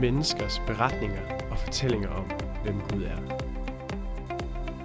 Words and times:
menneskers 0.00 0.58
beretninger 0.58 1.50
og 1.50 1.58
fortællinger 1.58 2.08
om, 2.08 2.24
hvem 2.62 2.80
Gud 2.80 3.02
er. 3.02 3.20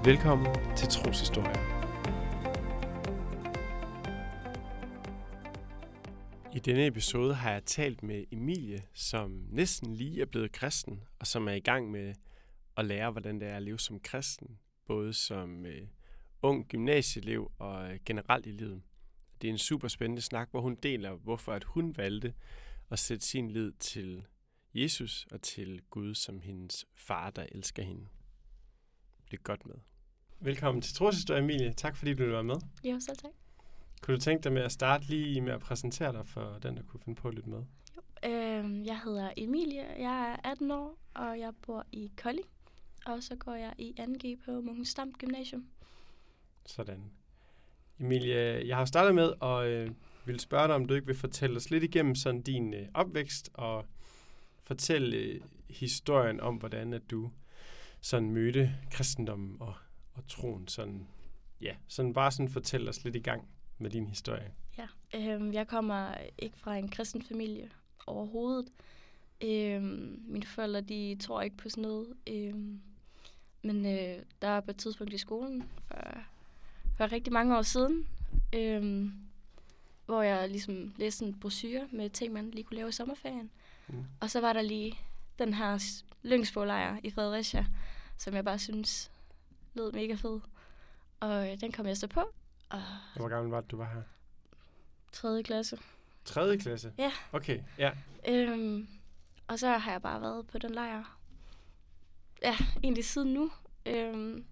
Velkommen 0.05 0.47
til 0.75 0.87
Troshistorie. 0.87 1.63
I 6.55 6.59
denne 6.59 6.87
episode 6.87 7.33
har 7.33 7.51
jeg 7.51 7.65
talt 7.65 8.03
med 8.03 8.23
Emilie, 8.31 8.83
som 8.93 9.45
næsten 9.49 9.93
lige 9.93 10.21
er 10.21 10.25
blevet 10.25 10.51
kristen, 10.51 11.03
og 11.19 11.27
som 11.27 11.47
er 11.47 11.53
i 11.53 11.59
gang 11.59 11.91
med 11.91 12.13
at 12.77 12.85
lære, 12.85 13.11
hvordan 13.11 13.39
det 13.39 13.47
er 13.47 13.55
at 13.55 13.63
leve 13.63 13.79
som 13.79 13.99
kristen, 13.99 14.59
både 14.87 15.13
som 15.13 15.65
øh, 15.65 15.87
ung 16.41 16.67
gymnasieelev 16.67 17.51
og 17.59 17.91
øh, 17.91 17.99
generelt 18.05 18.45
i 18.45 18.51
livet. 18.51 18.81
Det 19.41 19.47
er 19.47 19.51
en 19.51 19.57
super 19.57 19.87
spændende 19.87 20.21
snak, 20.21 20.51
hvor 20.51 20.61
hun 20.61 20.75
deler, 20.75 21.11
hvorfor 21.11 21.51
at 21.53 21.63
hun 21.63 21.97
valgte 21.97 22.33
at 22.91 22.99
sætte 22.99 23.25
sin 23.25 23.51
lid 23.51 23.71
til 23.71 24.25
Jesus 24.73 25.27
og 25.31 25.41
til 25.41 25.81
Gud 25.89 26.15
som 26.15 26.41
hendes 26.41 26.85
far, 26.93 27.29
der 27.29 27.45
elsker 27.51 27.83
hende. 27.83 28.07
Det 29.31 29.37
er 29.37 29.41
godt 29.41 29.65
med. 29.65 29.75
Velkommen 30.39 30.81
til 30.81 30.95
Troshistorie, 30.95 31.41
Emilie. 31.41 31.73
Tak 31.73 31.97
fordi 31.97 32.13
du 32.13 32.23
vil 32.23 32.31
være 32.31 32.43
med. 32.43 32.55
Jo, 32.83 32.99
selv 32.99 33.17
tak. 33.17 33.31
Kunne 34.01 34.15
du 34.15 34.21
tænke 34.21 34.43
dig 34.43 34.53
med 34.53 34.61
at 34.61 34.71
starte 34.71 35.05
lige 35.05 35.41
med 35.41 35.53
at 35.53 35.59
præsentere 35.59 36.13
dig 36.13 36.27
for 36.27 36.59
den, 36.63 36.77
der 36.77 36.83
kunne 36.83 36.99
finde 36.99 37.21
på 37.21 37.29
lidt 37.29 37.47
med? 37.47 37.63
Øhm, 38.25 38.85
jeg 38.85 38.99
hedder 39.03 39.31
Emilie, 39.37 39.85
jeg 39.99 40.37
er 40.43 40.49
18 40.51 40.71
år, 40.71 40.97
og 41.13 41.39
jeg 41.39 41.53
bor 41.61 41.85
i 41.91 42.11
Kolding. 42.17 42.47
Og 43.05 43.23
så 43.23 43.35
går 43.35 43.53
jeg 43.53 43.73
i 43.77 43.95
2G 43.99 44.45
på 44.45 44.61
Munkens 44.61 44.93
Dam 44.93 45.11
Gymnasium. 45.11 45.67
Sådan. 46.65 47.11
Emilie, 47.99 48.67
jeg 48.67 48.77
har 48.77 48.85
startet 48.85 49.15
med 49.15 49.33
at 49.41 49.67
øh, 49.67 49.91
vil 50.25 50.39
spørge 50.39 50.67
dig, 50.67 50.75
om 50.75 50.85
du 50.85 50.93
ikke 50.93 51.07
vil 51.07 51.15
fortælle 51.15 51.55
os 51.55 51.69
lidt 51.69 51.83
igennem 51.83 52.15
sådan 52.15 52.41
din 52.41 52.73
øh, 52.73 52.87
opvækst 52.93 53.49
og 53.53 53.85
fortælle 54.63 55.17
øh, 55.17 55.41
historien 55.69 56.39
om, 56.39 56.55
hvordan 56.55 56.93
at 56.93 57.11
du 57.11 57.31
sådan 58.01 58.31
mødte 58.31 58.75
kristendommen 58.91 59.57
og, 59.59 59.73
og 60.13 60.27
troen. 60.27 60.67
Sådan, 60.67 61.07
ja, 61.61 61.75
sådan 61.87 62.13
bare 62.13 62.31
sådan 62.31 62.49
fortæl 62.49 62.89
os 62.89 63.03
lidt 63.03 63.15
i 63.15 63.19
gang 63.19 63.47
med 63.77 63.89
din 63.89 64.07
historie. 64.07 64.53
Ja, 64.77 64.87
øh, 65.15 65.53
jeg 65.53 65.67
kommer 65.67 66.15
ikke 66.37 66.57
fra 66.57 66.75
en 66.75 66.89
kristen 66.89 67.21
familie 67.21 67.69
overhovedet. 68.07 68.71
Øh, 69.43 69.83
mine 70.27 70.45
forældre, 70.45 70.81
de 70.81 71.17
tror 71.19 71.41
ikke 71.41 71.57
på 71.57 71.69
sådan 71.69 71.81
noget. 71.81 72.07
Øh, 72.27 72.55
men 73.63 73.85
øh, 73.85 74.23
der 74.41 74.47
var 74.47 74.61
på 74.61 74.71
et 74.71 74.77
tidspunkt 74.77 75.13
i 75.13 75.17
skolen, 75.17 75.63
for, 75.87 75.97
for 76.97 77.11
rigtig 77.11 77.33
mange 77.33 77.57
år 77.57 77.61
siden, 77.61 78.07
øh, 78.55 79.09
hvor 80.05 80.21
jeg 80.21 80.49
ligesom 80.49 80.93
læste 80.97 81.25
en 81.25 81.39
brochure 81.39 81.87
med 81.91 82.09
ting, 82.09 82.33
man 82.33 82.51
lige 82.51 82.63
kunne 82.63 82.77
lave 82.77 82.89
i 82.89 82.91
sommerferien. 82.91 83.51
Mm. 83.87 84.05
Og 84.21 84.29
så 84.29 84.41
var 84.41 84.53
der 84.53 84.61
lige 84.61 84.99
den 85.39 85.53
her 85.53 86.01
Lyngsborglejr 86.23 86.97
i 87.03 87.11
Fredericia, 87.11 87.65
som 88.17 88.33
jeg 88.33 88.45
bare 88.45 88.59
synes 88.59 89.11
lød 89.73 89.91
mega 89.91 90.13
fed. 90.13 90.39
Og 91.19 91.51
øh, 91.51 91.61
den 91.61 91.71
kom 91.71 91.85
jeg 91.85 91.97
så 91.97 92.07
på, 92.07 92.21
og 92.69 92.81
Hvor 93.15 93.27
gammel 93.27 93.51
var 93.51 93.61
det, 93.61 93.71
du 93.71 93.77
var 93.77 93.93
her? 93.93 94.01
3. 95.11 95.43
klasse. 95.43 95.79
3. 96.25 96.57
klasse? 96.57 96.93
Ja. 96.97 97.11
Okay, 97.31 97.59
ja. 97.77 97.91
Øhm, 98.27 98.87
og 99.47 99.59
så 99.59 99.67
har 99.67 99.91
jeg 99.91 100.01
bare 100.01 100.21
været 100.21 100.47
på 100.47 100.57
den 100.57 100.71
lejr. 100.71 101.17
Ja, 102.41 102.55
egentlig 102.83 103.05
siden 103.05 103.33
nu. 103.33 103.51
Øhm, 103.85 104.45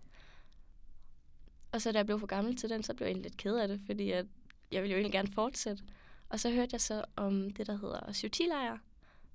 og 1.72 1.82
så 1.82 1.92
da 1.92 1.98
jeg 1.98 2.06
blev 2.06 2.20
for 2.20 2.28
gammel 2.28 2.56
til 2.56 2.70
den, 2.70 2.84
så 2.84 2.94
blev 2.94 3.06
jeg 3.06 3.12
egentlig 3.12 3.32
lidt 3.32 3.38
ked 3.38 3.56
af 3.56 3.68
det, 3.68 3.82
fordi 3.86 4.12
at 4.12 4.26
jeg 4.72 4.82
ville 4.82 4.92
jo 4.92 4.98
egentlig 4.98 5.12
gerne 5.12 5.34
fortsætte. 5.34 5.84
Og 6.30 6.40
så 6.40 6.52
hørte 6.52 6.70
jeg 6.72 6.82
så 6.82 7.06
om 7.16 7.50
det, 7.50 7.68
der 7.68 7.78
hedder 7.78 8.12
7 8.12 8.28
lejr 8.50 8.78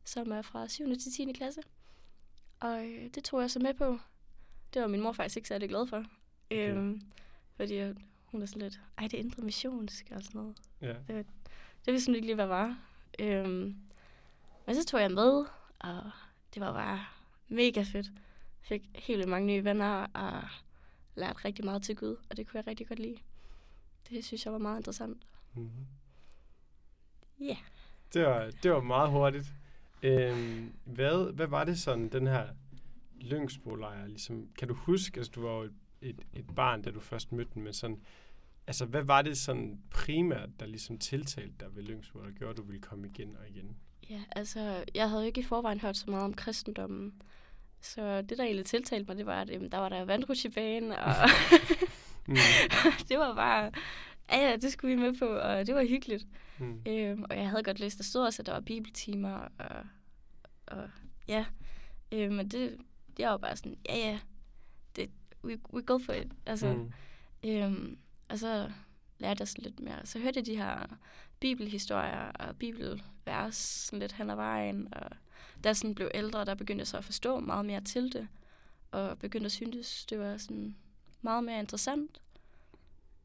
som 0.07 0.33
er 0.33 0.43
fra 0.43 0.69
7. 0.69 0.99
til 0.99 1.12
10. 1.12 1.33
klasse. 1.33 1.61
Og 2.61 2.87
øh, 2.87 3.11
det 3.15 3.25
tog 3.25 3.41
jeg 3.41 3.50
så 3.50 3.59
med 3.59 3.75
på. 3.75 3.99
Det 4.75 4.83
var 4.83 4.89
min 4.89 5.00
mor 5.00 5.12
faktisk 5.12 5.37
ikke 5.37 5.49
særlig 5.49 5.69
glad 5.69 5.87
for. 5.87 6.05
Okay. 6.50 6.75
Øhm, 6.75 7.00
fordi 7.56 7.93
hun 8.25 8.43
er 8.43 8.47
sådan 8.47 8.62
lidt, 8.62 8.81
ej, 8.99 9.05
det 9.05 9.15
er 9.15 9.19
indre 9.19 9.43
missionsk 9.43 10.06
og 10.11 10.22
sådan 10.22 10.41
noget. 10.41 10.56
ja. 11.09 11.22
Det 11.84 11.93
vidste 11.93 12.09
hun 12.09 12.15
ikke 12.15 12.27
lige, 12.27 12.34
hvad 12.34 12.47
var. 12.47 12.78
Øhm, 13.19 13.77
men 14.66 14.75
så 14.75 14.84
tog 14.84 15.00
jeg 15.00 15.11
med, 15.11 15.45
og 15.78 16.11
det 16.55 16.62
var 16.62 16.72
bare 16.72 17.05
mega 17.49 17.83
fedt. 17.83 18.12
Fik 18.61 18.83
helt 18.95 19.19
vildt 19.19 19.31
mange 19.31 19.47
nye 19.47 19.65
venner, 19.65 20.06
og 20.15 20.43
lærte 21.15 21.45
rigtig 21.45 21.65
meget 21.65 21.83
til 21.83 21.97
Gud, 21.97 22.16
og 22.31 22.37
det 22.37 22.49
kunne 22.49 22.59
jeg 22.59 22.66
rigtig 22.66 22.89
godt 22.89 22.99
lide. 22.99 23.19
Det 24.11 24.25
synes 24.25 24.45
jeg 24.45 24.53
var 24.53 24.59
meget 24.59 24.77
interessant. 24.77 25.22
Mm-hmm. 25.55 25.87
Ja. 27.41 27.56
Det 28.15 28.27
var, 28.27 28.50
det 28.62 28.71
var 28.71 28.81
meget 28.81 29.11
hurtigt. 29.11 29.47
Øhm, 30.03 30.73
hvad, 30.84 31.33
hvad 31.33 31.47
var 31.47 31.65
det 31.65 31.79
sådan, 31.79 32.09
den 32.09 32.27
her 32.27 32.47
Lyngsbolejr, 33.21 34.07
ligesom, 34.07 34.49
kan 34.59 34.69
du 34.69 34.75
huske, 34.75 35.19
altså 35.19 35.33
du 35.34 35.43
var 35.43 35.53
jo 35.53 35.62
et, 35.62 35.75
et, 36.01 36.21
et 36.33 36.47
barn, 36.57 36.83
da 36.83 36.91
du 36.91 37.01
først 37.01 37.33
mødte 37.33 37.51
den, 37.55 37.62
men 37.62 37.73
sådan, 37.73 38.01
altså 38.67 38.84
hvad 38.84 39.03
var 39.03 39.23
det 39.23 39.39
sådan 39.39 39.81
primært, 39.91 40.49
der 40.61 40.67
ligesom 40.67 40.99
tiltalte 40.99 41.55
dig 41.61 41.77
ved 41.77 41.83
Lyngsbo, 41.83 42.19
der 42.19 42.31
gjorde, 42.31 42.51
at 42.51 42.57
du 42.57 42.62
ville 42.62 42.81
komme 42.81 43.07
igen 43.07 43.37
og 43.37 43.49
igen? 43.49 43.77
Ja, 44.11 44.23
altså, 44.33 44.84
jeg 44.95 45.09
havde 45.09 45.23
jo 45.23 45.27
ikke 45.27 45.41
i 45.41 45.45
forvejen 45.45 45.81
hørt 45.81 45.97
så 45.97 46.11
meget 46.11 46.25
om 46.25 46.34
kristendommen. 46.34 47.23
Så 47.81 48.23
det, 48.23 48.39
der 48.39 48.45
egentlig 48.45 48.67
tiltalte 48.67 49.07
mig, 49.09 49.17
det 49.17 49.27
var, 49.27 49.41
at 49.41 49.51
jamen, 49.51 49.73
der 49.73 49.78
var 49.78 49.89
der 49.89 50.05
vandrutsjebane, 50.05 50.99
og 50.99 51.15
Mm. 52.27 52.37
det 53.09 53.19
var 53.19 53.34
bare, 53.34 53.71
ja, 54.31 54.50
ja, 54.50 54.56
det 54.56 54.72
skulle 54.72 54.97
vi 54.97 55.00
med 55.03 55.19
på, 55.19 55.26
og 55.26 55.66
det 55.66 55.75
var 55.75 55.84
hyggeligt. 55.84 56.26
Mm. 56.59 56.82
Øhm, 56.88 57.25
og 57.31 57.37
jeg 57.37 57.48
havde 57.50 57.62
godt 57.62 57.81
læst, 57.81 57.98
der 57.98 58.04
stod 58.04 58.25
også, 58.26 58.42
at 58.42 58.47
der 58.47 58.53
var 58.53 58.60
bibeltimer, 58.60 59.48
og, 59.59 59.84
og 60.66 60.91
ja. 61.28 61.47
Øhm, 62.12 62.34
men 62.34 62.48
det, 62.48 62.76
jeg 63.19 63.31
var 63.31 63.36
bare 63.36 63.56
sådan, 63.56 63.76
ja, 63.88 63.97
ja, 63.97 64.19
det, 64.97 65.10
we, 65.44 65.59
we 65.72 65.82
go 65.82 65.98
for 65.98 66.12
it. 66.12 66.28
Altså, 66.47 66.72
Mm. 66.75 66.92
øhm, 67.50 67.98
og 68.28 68.38
så 68.38 68.70
lærte 69.19 69.41
jeg 69.41 69.48
sådan 69.48 69.65
lidt 69.65 69.81
mere. 69.81 70.06
Så 70.06 70.19
hørte 70.19 70.38
jeg 70.38 70.47
de 70.47 70.56
her 70.56 70.97
bibelhistorier 71.41 72.31
og 72.32 72.56
bibelvers 72.56 73.56
sådan 73.56 73.98
lidt 73.98 74.12
hen 74.12 74.31
ad 74.31 74.36
vejen, 74.36 74.88
og 74.94 75.10
da 75.65 75.69
jeg 75.69 75.76
sådan 75.76 75.94
blev 75.94 76.10
ældre, 76.15 76.44
der 76.44 76.54
begyndte 76.54 76.81
jeg 76.81 76.86
så 76.86 76.97
at 76.98 77.04
forstå 77.04 77.41
meget 77.41 77.65
mere 77.66 77.81
til 77.81 78.12
det, 78.12 78.28
og 78.91 79.19
begyndte 79.19 79.47
at 79.47 79.53
synes, 79.53 80.06
det 80.06 80.19
var 80.19 80.36
sådan 80.36 80.76
meget 81.22 81.44
mere 81.44 81.59
interessant. 81.59 82.20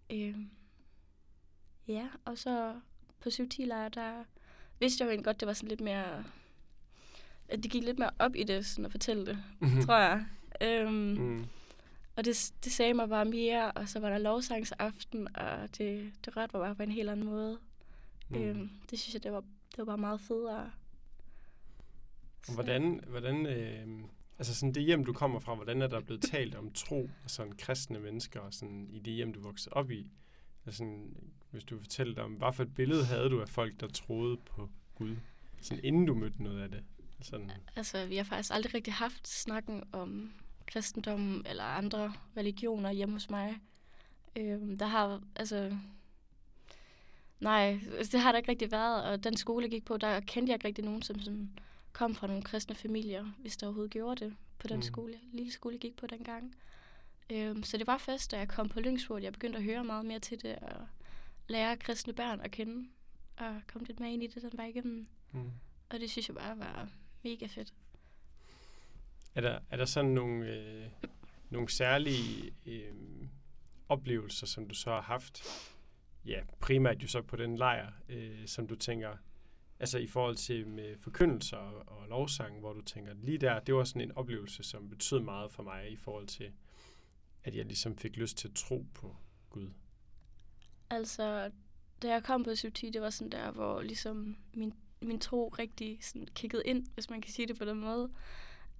Øhm, 0.09 0.49
ja, 1.87 2.07
og 2.25 2.37
så 2.37 2.75
på 3.19 3.29
7 3.29 3.47
lejr 3.59 3.89
der 3.89 4.23
vidste 4.79 5.01
jeg 5.01 5.05
jo 5.05 5.09
egentlig 5.09 5.25
godt, 5.25 5.39
det 5.39 5.47
var 5.47 5.53
sådan 5.53 5.69
lidt 5.69 5.81
mere, 5.81 6.23
at 7.47 7.63
det 7.63 7.71
gik 7.71 7.83
lidt 7.83 7.99
mere 7.99 8.09
op 8.19 8.35
i 8.35 8.43
det, 8.43 8.65
sådan 8.65 8.85
at 8.85 8.91
fortælle 8.91 9.25
det, 9.25 9.37
tror 9.85 9.97
jeg. 9.97 10.25
Øhm, 10.61 10.93
Mm. 10.93 11.45
og 12.15 12.25
det, 12.25 12.53
det 12.63 12.71
sagde 12.71 12.93
mig 12.93 13.09
bare 13.09 13.25
mere, 13.25 13.71
og 13.71 13.89
så 13.89 13.99
var 13.99 14.09
der 14.09 14.17
lovsangsaften, 14.17 15.35
og 15.37 15.77
det, 15.77 16.13
det 16.25 16.37
rørte 16.37 16.57
mig 16.57 16.65
bare 16.65 16.75
på 16.75 16.83
en 16.83 16.91
helt 16.91 17.09
anden 17.09 17.25
måde. 17.25 17.59
Mm. 18.29 18.35
Øhm, 18.41 18.69
det 18.91 18.99
synes 18.99 19.13
jeg, 19.13 19.23
det 19.23 19.31
var, 19.31 19.39
det 19.41 19.77
var 19.77 19.85
bare 19.85 19.97
meget 19.97 20.21
federe. 20.21 20.71
Og 22.47 22.53
Hvordan, 22.53 22.99
hvordan 23.07 23.45
øh, 23.45 23.87
altså 24.39 24.55
sådan 24.55 24.73
det 24.75 24.83
hjem, 24.83 25.05
du 25.05 25.13
kommer 25.13 25.39
fra, 25.39 25.55
hvordan 25.55 25.81
er 25.81 25.87
der 25.87 25.99
blevet 26.01 26.21
talt 26.23 26.55
om 26.55 26.71
tro 26.71 27.09
og 27.23 27.29
sådan 27.29 27.53
kristne 27.57 27.99
mennesker 27.99 28.39
og 28.39 28.53
sådan 28.53 28.87
i 28.89 28.99
det 28.99 29.13
hjem, 29.13 29.33
du 29.33 29.41
voksede 29.41 29.73
op 29.73 29.91
i? 29.91 30.11
Altså 30.65 30.77
sådan, 30.77 31.15
hvis 31.51 31.63
du 31.63 31.79
fortæller 31.79 32.23
om, 32.23 32.31
hvad 32.31 32.53
for 32.53 32.63
et 32.63 32.73
billede 32.75 33.05
havde 33.05 33.29
du 33.29 33.41
af 33.41 33.49
folk, 33.49 33.79
der 33.79 33.87
troede 33.87 34.37
på 34.37 34.69
Gud, 34.95 35.15
sådan 35.61 35.83
inden 35.83 36.05
du 36.05 36.13
mødte 36.13 36.43
noget 36.43 36.61
af 36.61 36.69
det? 36.69 36.83
Sådan, 37.21 37.51
Altså, 37.75 38.05
vi 38.05 38.15
har 38.15 38.23
faktisk 38.23 38.53
aldrig 38.53 38.73
rigtig 38.73 38.93
haft 38.93 39.27
snakken 39.27 39.83
om 39.91 40.31
kristendommen 40.67 41.45
eller 41.45 41.63
andre 41.63 42.13
religioner 42.37 42.91
hjemme 42.91 43.15
hos 43.15 43.29
mig. 43.29 43.57
Øhm, 44.35 44.77
der 44.77 44.85
har, 44.85 45.21
altså... 45.35 45.77
Nej, 47.39 47.79
det 48.11 48.19
har 48.19 48.31
der 48.31 48.37
ikke 48.37 48.51
rigtig 48.51 48.71
været, 48.71 49.03
og 49.03 49.23
den 49.23 49.37
skole, 49.37 49.63
jeg 49.63 49.71
gik 49.71 49.85
på, 49.85 49.97
der 49.97 50.19
kendte 50.19 50.51
jeg 50.51 50.55
ikke 50.55 50.67
rigtig 50.67 50.85
nogen, 50.85 51.01
som 51.01 51.19
sådan 51.19 51.49
kom 51.93 52.15
fra 52.15 52.27
nogle 52.27 52.43
kristne 52.43 52.75
familier, 52.75 53.25
hvis 53.39 53.57
der 53.57 53.67
overhovedet 53.67 53.91
gjorde 53.91 54.25
det 54.25 54.35
på 54.59 54.67
den 54.67 54.75
mm. 54.75 54.81
skole, 54.81 55.13
lille 55.31 55.51
skole, 55.51 55.73
jeg 55.73 55.79
gik 55.81 55.95
på 55.95 56.07
dengang. 56.07 56.55
Øhm, 57.31 57.63
så 57.63 57.77
det 57.77 57.87
var 57.87 57.97
først, 57.97 58.31
da 58.31 58.37
jeg 58.37 58.47
kom 58.47 58.69
på 58.69 58.79
Lyngsborg, 58.79 59.17
at 59.17 59.23
jeg 59.23 59.33
begyndte 59.33 59.57
at 59.57 59.63
høre 59.63 59.83
meget 59.83 60.05
mere 60.05 60.19
til 60.19 60.41
det, 60.41 60.55
og 60.55 60.87
lære 61.47 61.77
kristne 61.77 62.13
børn 62.13 62.39
at 62.39 62.51
kende, 62.51 62.87
og 63.37 63.61
komme 63.67 63.87
lidt 63.87 63.99
mere 63.99 64.13
ind 64.13 64.23
i 64.23 64.27
det 64.27 64.41
den 64.41 64.51
vej 64.53 64.65
igennem. 64.65 65.07
mm. 65.31 65.51
Og 65.89 65.99
det 65.99 66.11
synes 66.11 66.27
jeg 66.27 66.35
bare 66.35 66.59
var 66.59 66.89
mega 67.23 67.45
fedt. 67.45 67.73
Er 69.35 69.41
der, 69.41 69.59
er 69.69 69.77
der 69.77 69.85
sådan 69.85 70.11
nogle, 70.11 70.45
øh, 70.45 70.85
nogle 71.49 71.69
særlige 71.69 72.53
øh, 72.65 72.93
oplevelser, 73.89 74.47
som 74.47 74.67
du 74.67 74.75
så 74.75 74.89
har 74.89 75.01
haft, 75.01 75.43
ja, 76.25 76.41
primært 76.59 77.03
jo 77.03 77.07
så 77.07 77.21
på 77.21 77.35
den 77.35 77.57
lejr, 77.57 77.91
øh, 78.09 78.47
som 78.47 78.67
du 78.67 78.75
tænker, 78.75 79.17
altså 79.79 79.97
i 79.97 80.07
forhold 80.07 80.35
til 80.35 80.67
med 80.67 80.97
forkyndelser 80.97 81.57
og, 81.57 81.97
og 81.97 82.07
lovsang, 82.07 82.59
hvor 82.59 82.73
du 82.73 82.81
tænker, 82.81 83.13
lige 83.13 83.37
der, 83.37 83.59
det 83.59 83.75
var 83.75 83.83
sådan 83.83 84.01
en 84.01 84.11
oplevelse, 84.11 84.63
som 84.63 84.89
betød 84.89 85.19
meget 85.19 85.51
for 85.51 85.63
mig 85.63 85.91
i 85.91 85.95
forhold 85.95 86.27
til, 86.27 86.51
at 87.43 87.55
jeg 87.55 87.65
ligesom 87.65 87.97
fik 87.97 88.15
lyst 88.17 88.37
til 88.37 88.47
at 88.47 88.53
tro 88.53 88.85
på 88.93 89.15
Gud. 89.49 89.69
Altså, 90.89 91.51
da 92.01 92.07
jeg 92.07 92.23
kom 92.23 92.43
på 92.43 92.55
7 92.55 92.71
det 92.71 93.01
var 93.01 93.09
sådan 93.09 93.31
der, 93.31 93.51
hvor 93.51 93.81
ligesom 93.81 94.37
min 94.53 94.73
min 95.01 95.19
tro 95.19 95.47
rigtig 95.59 95.97
sådan 96.01 96.27
kiggede 96.35 96.63
ind, 96.65 96.87
hvis 96.93 97.09
man 97.09 97.21
kan 97.21 97.31
sige 97.31 97.47
det 97.47 97.57
på 97.57 97.65
den 97.65 97.79
måde. 97.79 98.09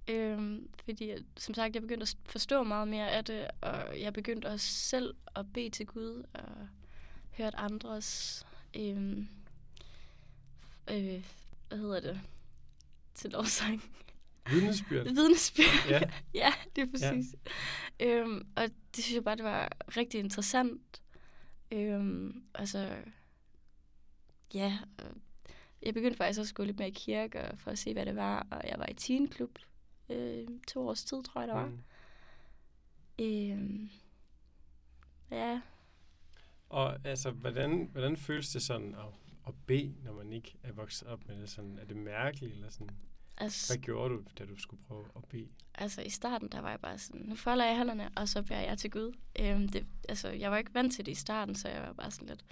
Øhm, 0.08 0.68
fordi, 0.84 1.12
som 1.36 1.54
sagt, 1.54 1.74
jeg 1.74 1.82
begyndte 1.82 2.02
at 2.02 2.16
forstå 2.24 2.62
meget 2.62 2.88
mere 2.88 3.10
af 3.10 3.24
det, 3.24 3.48
og 3.60 4.00
jeg 4.00 4.12
begyndte 4.12 4.46
også 4.46 4.66
selv 4.66 5.14
at 5.36 5.52
bede 5.52 5.70
til 5.70 5.86
Gud, 5.86 6.24
og 6.34 6.68
hørte 7.30 7.56
andres, 7.56 8.46
øhm, 8.76 9.28
øh, 10.90 11.24
hvad 11.68 11.78
hedder 11.78 12.00
det, 12.00 12.20
til 13.14 13.30
lovsang. 13.30 13.82
Vidnesbyrd. 14.50 15.04
Vidnesbyrd. 15.04 15.88
Ja. 15.88 16.00
ja, 16.42 16.52
det 16.76 16.82
er 16.82 16.90
præcis. 16.90 17.34
Ja. 18.00 18.06
Øhm, 18.06 18.46
og 18.56 18.62
det 18.96 19.04
synes 19.04 19.14
jeg 19.14 19.24
bare, 19.24 19.36
det 19.36 19.44
var 19.44 19.68
rigtig 19.96 20.20
interessant. 20.20 21.02
Øhm, 21.70 22.44
altså, 22.54 22.96
ja, 24.54 24.78
jeg 25.82 25.94
begyndte 25.94 26.16
faktisk 26.16 26.40
også 26.40 26.50
at 26.50 26.54
gå 26.54 26.64
lidt 26.64 26.78
mere 26.78 26.88
i 26.88 26.92
kirke 26.92 27.40
og 27.42 27.58
for 27.58 27.70
at 27.70 27.78
se, 27.78 27.92
hvad 27.92 28.06
det 28.06 28.16
var. 28.16 28.46
Og 28.50 28.68
jeg 28.68 28.78
var 28.78 28.86
i 28.86 28.94
teenklub 28.94 29.58
øh, 30.08 30.46
to 30.68 30.88
års 30.88 31.04
tid, 31.04 31.22
tror 31.22 31.40
jeg, 31.40 31.48
der 31.48 31.54
var. 31.54 31.66
Mm. 31.66 31.78
Øhm, 33.18 33.90
ja, 35.30 35.60
Og 36.68 36.98
altså, 37.06 37.30
hvordan, 37.30 37.88
hvordan 37.92 38.16
føles 38.16 38.48
det 38.48 38.62
sådan 38.62 38.94
at, 38.94 39.06
at 39.46 39.54
bede, 39.66 39.94
når 40.04 40.12
man 40.12 40.32
ikke 40.32 40.54
er 40.62 40.72
vokset 40.72 41.08
op 41.08 41.28
med 41.28 41.40
det? 41.40 41.50
Sådan, 41.50 41.78
er 41.78 41.84
det 41.84 41.96
mærkeligt, 41.96 42.52
eller 42.54 42.70
sådan? 42.70 42.96
Altså, 43.38 43.72
Hvad 43.74 43.82
gjorde 43.82 44.14
du, 44.14 44.22
da 44.38 44.44
du 44.44 44.56
skulle 44.56 44.82
prøve 44.88 45.04
at 45.16 45.24
bede? 45.24 45.48
altså 45.74 46.02
i 46.02 46.10
starten, 46.10 46.48
der 46.48 46.60
var 46.60 46.70
jeg 46.70 46.80
bare 46.80 46.98
sådan, 46.98 47.20
nu 47.20 47.34
folder 47.36 47.64
jeg 47.64 47.76
hænderne, 47.76 48.10
og 48.16 48.28
så 48.28 48.42
beder 48.42 48.60
jeg 48.60 48.78
til 48.78 48.90
Gud. 48.90 49.12
Øhm, 49.40 49.68
det, 49.68 49.86
altså, 50.08 50.28
jeg 50.28 50.50
var 50.50 50.56
ikke 50.58 50.74
vant 50.74 50.92
til 50.94 51.06
det 51.06 51.12
i 51.12 51.14
starten, 51.14 51.54
så 51.54 51.68
jeg 51.68 51.82
var 51.82 51.92
bare 51.92 52.10
sådan 52.10 52.28
lidt, 52.28 52.44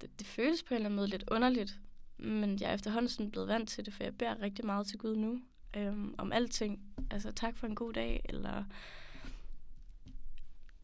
det, 0.00 0.18
det 0.18 0.26
føles 0.26 0.62
på 0.62 0.74
en 0.74 0.76
eller 0.76 0.86
anden 0.86 0.96
måde 0.96 1.08
lidt 1.08 1.24
underligt, 1.30 1.78
men 2.18 2.60
jeg 2.60 2.70
er 2.70 2.74
efterhånden 2.74 3.08
sådan 3.08 3.30
blevet 3.30 3.48
vant 3.48 3.68
til 3.68 3.86
det, 3.86 3.94
for 3.94 4.04
jeg 4.04 4.18
beder 4.18 4.40
rigtig 4.42 4.66
meget 4.66 4.86
til 4.86 4.98
Gud 4.98 5.16
nu, 5.16 5.40
øhm, 5.76 6.14
om 6.18 6.32
alting. 6.32 6.80
Altså, 7.10 7.32
tak 7.32 7.56
for 7.56 7.66
en 7.66 7.74
god 7.74 7.92
dag, 7.92 8.20
eller 8.24 8.64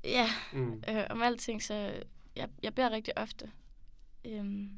ja, 0.05 0.29
Mm. 0.53 0.83
øh, 0.89 1.05
om 1.11 1.23
alting, 1.23 1.63
så 1.63 1.75
jeg, 2.37 2.49
jeg 2.63 2.75
beder 2.75 2.91
rigtig 2.91 3.19
ofte. 3.19 3.51
Øhm, 4.25 4.71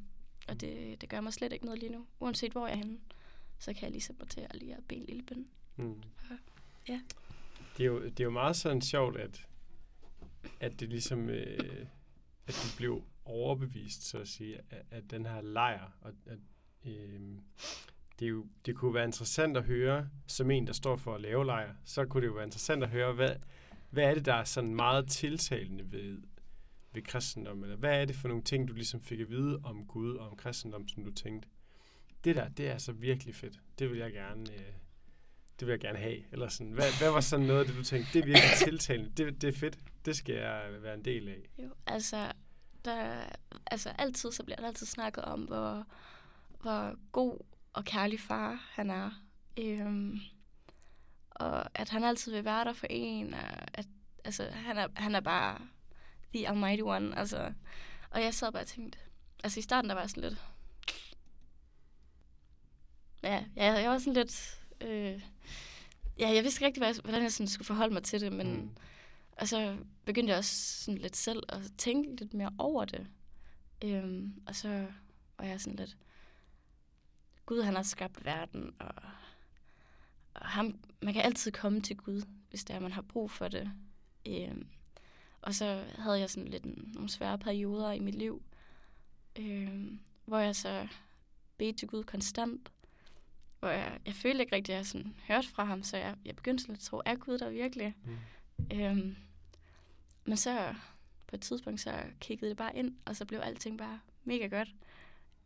og 0.49 0.61
det, 0.61 1.01
det 1.01 1.09
gør 1.09 1.21
mig 1.21 1.33
slet 1.33 1.53
ikke 1.53 1.65
noget 1.65 1.81
lige 1.81 1.93
nu. 1.93 2.07
Uanset 2.21 2.53
hvor 2.53 2.67
jeg 2.67 2.73
er 2.75 2.77
henne, 2.79 2.99
så 3.59 3.73
kan 3.73 3.83
jeg 3.83 3.91
lige 3.91 4.03
sætte 4.03 4.23
mig 4.23 4.29
til 4.29 4.41
at 4.41 4.57
lige 4.57 4.77
at 4.77 4.85
bede 4.89 5.01
en 5.01 5.07
lille 5.07 5.23
bøn. 5.23 5.47
Mm. 5.77 6.03
Ja. 6.89 7.01
Det 7.77 7.83
er, 7.83 7.87
jo, 7.87 8.05
det 8.05 8.21
er 8.21 8.25
jo 8.25 8.31
meget 8.31 8.57
sådan 8.57 8.83
sjovt, 8.83 9.17
at, 9.17 9.47
at 10.61 10.81
det 10.81 10.89
ligesom, 10.89 11.31
øh, 11.31 11.87
at 12.47 12.55
du 12.55 12.77
blev 12.77 13.03
overbevist, 13.25 14.03
så 14.03 14.19
at 14.19 14.29
sige, 14.29 14.61
af, 14.71 14.83
af 14.91 15.03
den 15.03 15.27
her 15.27 15.41
lejr. 15.41 15.91
Og 16.01 16.13
at, 16.27 16.39
øh, 16.85 17.21
det, 18.19 18.25
er 18.25 18.31
jo, 18.31 18.47
det 18.67 18.77
kunne 18.77 18.95
være 18.95 19.05
interessant 19.05 19.57
at 19.57 19.65
høre, 19.65 20.09
som 20.27 20.51
en, 20.51 20.67
der 20.67 20.73
står 20.73 20.97
for 20.97 21.15
at 21.15 21.21
lave 21.21 21.47
lejr, 21.47 21.75
så 21.85 22.05
kunne 22.05 22.21
det 22.21 22.27
jo 22.27 22.33
være 22.33 22.45
interessant 22.45 22.83
at 22.83 22.89
høre, 22.89 23.13
hvad, 23.13 23.37
hvad 23.91 24.05
er 24.05 24.15
det, 24.15 24.25
der 24.25 24.35
er 24.35 24.45
sådan 24.45 24.75
meget 24.75 25.09
tiltalende 25.09 25.93
ved, 25.93 26.23
ved 26.93 27.03
kristendom? 27.03 27.63
Eller 27.63 27.77
hvad 27.77 28.01
er 28.01 28.05
det 28.05 28.17
for 28.17 28.29
nogle 28.29 28.43
ting, 28.43 28.69
du 28.69 28.73
ligesom 28.73 29.01
fik 29.01 29.21
at 29.21 29.31
vide 29.31 29.61
om 29.65 29.87
Gud 29.87 30.15
og 30.15 30.29
om 30.29 30.37
kristendom, 30.37 30.89
som 30.89 31.05
du 31.05 31.11
tænkte, 31.13 31.49
det 32.27 32.37
der, 32.37 32.49
det 32.49 32.69
er 32.69 32.73
altså 32.73 32.93
virkelig 32.93 33.35
fedt. 33.35 33.61
Det 33.79 33.91
vil 33.91 33.99
jeg 33.99 34.13
gerne... 34.13 34.53
Øh, 34.53 34.73
det 35.61 35.67
vil 35.67 35.73
jeg 35.73 35.81
gerne 35.81 35.99
have. 35.99 36.33
Eller 36.33 36.49
sådan. 36.49 36.73
Hvad, 36.73 36.99
hvad 36.99 37.11
var 37.11 37.21
sådan 37.21 37.47
noget 37.47 37.67
det, 37.67 37.77
du 37.77 37.83
tænkte, 37.83 38.13
det 38.13 38.21
er 38.21 38.27
virkelig 38.27 38.57
tiltalende, 38.69 39.11
det, 39.17 39.43
det 39.43 39.49
er 39.55 39.59
fedt, 39.59 39.79
det 40.05 40.17
skal 40.17 40.35
jeg 40.35 40.83
være 40.83 40.95
en 40.95 41.05
del 41.05 41.29
af. 41.29 41.49
Jo, 41.59 41.69
altså, 41.87 42.33
der, 42.85 43.27
altså 43.67 43.89
altid, 43.89 44.33
så 44.33 44.45
bliver 44.45 44.57
der 44.57 44.67
altid 44.67 44.87
snakket 44.87 45.25
om, 45.25 45.41
hvor, 45.41 45.87
hvor 46.61 46.95
god 47.13 47.39
og 47.73 47.85
kærlig 47.85 48.21
far 48.21 48.71
han 48.71 48.91
er. 48.91 49.11
Øhm, 49.59 50.19
og 51.31 51.79
at 51.79 51.89
han 51.89 52.05
altid 52.05 52.33
vil 52.33 52.45
være 52.45 52.65
der 52.65 52.73
for 52.73 52.87
en, 52.91 53.35
og 53.35 53.79
at 53.79 53.87
altså, 54.25 54.45
han, 54.51 54.79
er, 54.79 54.89
han 54.95 55.15
er 55.15 55.21
bare 55.21 55.59
the 56.35 56.49
almighty 56.49 56.83
one. 56.83 57.19
Altså, 57.19 57.53
og 58.11 58.23
jeg 58.23 58.35
sad 58.35 58.53
bare 58.53 58.63
og 58.63 58.67
tænkte, 58.67 58.99
altså 59.45 59.61
i 59.61 59.63
starten 59.63 59.89
der 59.89 59.95
var 59.95 60.03
jeg 60.03 60.11
sådan 60.11 60.23
lidt, 60.23 60.45
ja, 63.27 63.45
ja 63.57 63.73
jeg 63.73 63.91
var 63.91 63.99
sådan 63.99 64.13
lidt, 64.13 64.61
øh, 64.81 65.23
ja, 66.19 66.29
jeg 66.35 66.45
vidste 66.45 66.59
ikke 66.59 66.67
rigtig, 66.67 66.81
hvad 66.83 67.03
hvordan 67.03 67.23
jeg 67.23 67.33
sådan 67.33 67.49
skulle 67.49 67.67
forholde 67.67 67.95
mig 67.95 68.03
til 68.03 68.21
det, 68.21 68.33
men 68.33 68.61
Mm. 68.61 68.71
og 69.33 69.49
så 69.49 69.77
begyndte 70.05 70.31
jeg 70.31 70.39
også 70.39 70.83
sådan 70.85 70.99
lidt 71.01 71.17
selv 71.17 71.43
at 71.49 71.61
tænke 71.79 72.17
lidt 72.17 72.35
mere 72.35 72.53
over 72.59 72.85
det. 72.85 73.07
Øhm, 73.85 74.43
og 74.47 74.57
så 74.57 74.87
var 75.39 75.45
jeg 75.45 75.61
sådan 75.61 75.77
lidt, 75.77 75.97
Gud 77.47 77.63
han 77.63 77.75
har 77.75 77.83
skabt 77.83 78.25
verden, 78.25 78.75
og, 78.79 78.95
og 80.35 80.47
ham, 80.49 80.79
man 81.03 81.15
kan 81.15 81.23
altid 81.23 81.53
komme 81.53 81.81
til 81.81 81.97
Gud, 81.97 82.23
hvis 82.51 82.65
det 82.65 82.77
er, 82.77 82.81
man 82.81 82.93
har 82.93 83.03
brug 83.03 83.31
for 83.31 83.49
det. 83.49 83.71
Øhm, 84.29 84.67
og 85.43 85.55
så 85.55 85.85
havde 85.99 86.19
jeg 86.21 86.31
sådan 86.31 86.49
lidt 86.49 86.65
en, 86.65 86.91
nogle 86.95 87.09
svære 87.09 87.39
perioder 87.39 87.93
i 87.93 88.01
mit 88.01 88.15
liv, 88.15 88.43
øhm, 89.37 90.01
hvor 90.25 90.39
jeg 90.39 90.57
så 90.57 90.89
bedte 91.59 91.79
til 91.79 91.89
Gud 91.89 92.05
konstant, 92.05 92.73
hvor 93.59 93.69
jeg, 93.69 93.99
jeg 94.07 94.15
følte 94.15 94.41
ikke 94.41 94.57
rigtig, 94.57 94.73
at 94.73 94.79
jeg 94.79 94.87
sådan 94.87 95.17
hørte 95.29 95.49
fra 95.49 95.65
ham, 95.65 95.83
så 95.83 95.97
jeg, 95.97 96.17
jeg 96.25 96.37
begyndte 96.37 96.67
lidt 96.67 96.79
at 96.79 96.85
tro, 96.85 97.03
er 97.05 97.15
Gud 97.15 97.39
der 97.39 97.51
virkelig? 97.51 97.95
Mm. 98.05 98.17
Øhm, 98.73 99.17
men 100.25 100.37
så 100.37 100.75
på 101.27 101.37
et 101.37 101.43
tidspunkt, 101.43 101.81
så 101.81 102.03
kiggede 102.21 102.49
det 102.49 102.57
bare 102.57 102.77
ind, 102.77 102.97
og 103.05 103.17
så 103.17 103.25
blev 103.25 103.41
alting 103.43 103.79
bare 103.79 104.01
mega 104.25 104.47
godt. 104.47 104.75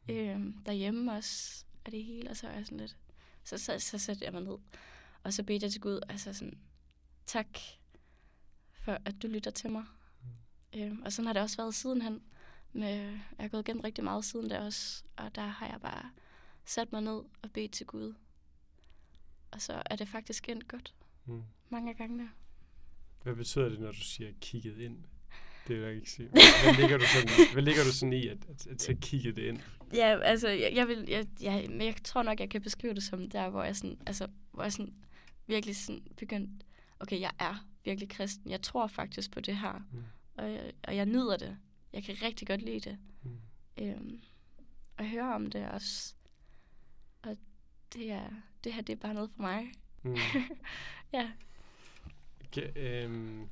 Øhm, 0.08 0.52
derhjemme 0.66 1.12
også, 1.12 1.64
og 1.84 1.92
det 1.92 2.04
hele, 2.04 2.30
og 2.30 2.36
så 2.36 2.48
jeg 2.48 2.66
sådan 2.66 2.78
lidt... 2.78 2.96
Så, 3.44 3.58
så, 3.58 3.78
så 3.78 3.98
satte 3.98 4.24
jeg 4.24 4.32
mig 4.32 4.42
ned, 4.42 4.58
og 5.22 5.32
så 5.32 5.42
bedte 5.42 5.64
jeg 5.64 5.72
til 5.72 5.80
Gud, 5.80 6.00
altså 6.08 6.32
sådan, 6.32 6.58
tak 7.26 7.58
for, 8.72 8.98
at 9.04 9.22
du 9.22 9.26
lytter 9.26 9.50
til 9.50 9.70
mig. 9.70 9.84
Øhm, 10.76 11.02
og 11.02 11.12
sådan 11.12 11.26
har 11.26 11.32
det 11.32 11.42
også 11.42 11.56
været 11.56 11.74
sidenhen. 11.74 12.22
Med, 12.72 12.88
jeg 12.88 13.20
har 13.38 13.48
gået 13.48 13.68
igennem 13.68 13.80
rigtig 13.80 14.04
meget 14.04 14.24
siden 14.24 14.50
der 14.50 14.60
også, 14.60 15.04
og 15.16 15.34
der 15.34 15.46
har 15.46 15.66
jeg 15.66 15.80
bare 15.80 16.10
sat 16.70 16.92
mig 16.92 17.00
ned 17.02 17.22
og 17.42 17.50
bedt 17.54 17.72
til 17.72 17.86
Gud. 17.86 18.14
Og 19.50 19.60
så 19.60 19.82
er 19.86 19.96
det 19.96 20.08
faktisk 20.08 20.48
endt 20.48 20.68
godt 20.68 20.94
Mm. 21.24 21.42
mange 21.70 21.94
gange. 21.94 22.30
Hvad 23.22 23.34
betyder 23.34 23.68
det, 23.68 23.80
når 23.80 23.90
du 23.92 24.00
siger 24.00 24.30
kigget 24.40 24.78
ind? 24.78 24.98
Det 25.68 25.76
vil 25.76 25.84
jeg 25.84 25.94
ikke 25.94 26.10
sige. 26.10 26.28
Hvad 26.64 26.74
ligger 26.80 26.98
du 26.98 27.04
sådan, 27.04 27.52
hvad 27.52 27.62
ligger 27.62 27.84
du 27.84 27.92
sådan 27.92 28.12
i, 28.12 28.26
at, 28.28 28.38
at, 28.48 28.66
at 28.66 28.82
så 28.82 28.96
kigget 29.00 29.36
det 29.36 29.42
ind? 29.42 29.58
Ja, 29.94 30.20
altså, 30.22 30.48
jeg, 30.48 30.72
jeg, 30.74 30.88
vil, 30.88 31.04
jeg, 31.08 31.26
jeg, 31.40 31.66
men 31.70 31.80
jeg 31.80 31.94
tror 32.04 32.22
nok, 32.22 32.40
jeg 32.40 32.50
kan 32.50 32.62
beskrive 32.62 32.94
det 32.94 33.02
som 33.02 33.30
der, 33.30 33.48
hvor 33.50 33.62
jeg 33.64 33.76
sådan, 33.76 33.98
altså, 34.06 34.28
hvor 34.52 34.62
jeg 34.62 34.72
sådan 34.72 34.94
virkelig 35.46 35.76
sådan 35.76 36.02
begyndte, 36.16 36.64
okay, 37.00 37.20
jeg 37.20 37.32
er 37.38 37.66
virkelig 37.84 38.08
kristen. 38.08 38.50
Jeg 38.50 38.62
tror 38.62 38.86
faktisk 38.86 39.30
på 39.30 39.40
det 39.40 39.56
her, 39.56 39.86
Mm. 39.92 40.04
og 40.34 40.52
jeg, 40.52 40.72
og 40.82 40.96
jeg 40.96 41.06
nyder 41.06 41.36
det. 41.36 41.56
Jeg 41.92 42.04
kan 42.04 42.16
rigtig 42.22 42.46
godt 42.48 42.62
lide 42.62 42.80
det. 42.90 42.98
Mm. 43.22 43.40
Øhm, 43.78 44.20
og 44.98 45.08
høre 45.08 45.34
om 45.34 45.50
det 45.50 45.68
også. 45.70 46.14
Og 47.22 47.36
det, 47.92 48.10
er, 48.10 48.30
det 48.64 48.72
her, 48.72 48.82
det 48.82 48.92
er 48.92 48.96
bare 48.96 49.14
noget 49.14 49.30
for 49.36 49.42
mig. 49.42 49.72
Mm. 50.02 50.16
Ja. 51.12 51.30
Okay, 52.44 52.70
øhm, 52.76 53.48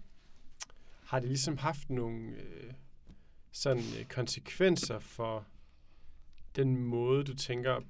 har 1.05 1.21
det 1.21 1.29
ligesom 1.29 1.57
haft 1.57 1.91
nogle 1.91 2.29
øh, 2.29 2.73
sådan 3.53 3.83
øh, 3.99 4.05
konsekvenser 4.05 4.99
for 4.99 5.47
den 6.57 6.77
måde, 6.77 7.25
du 7.25 7.35
tænker 7.35 7.81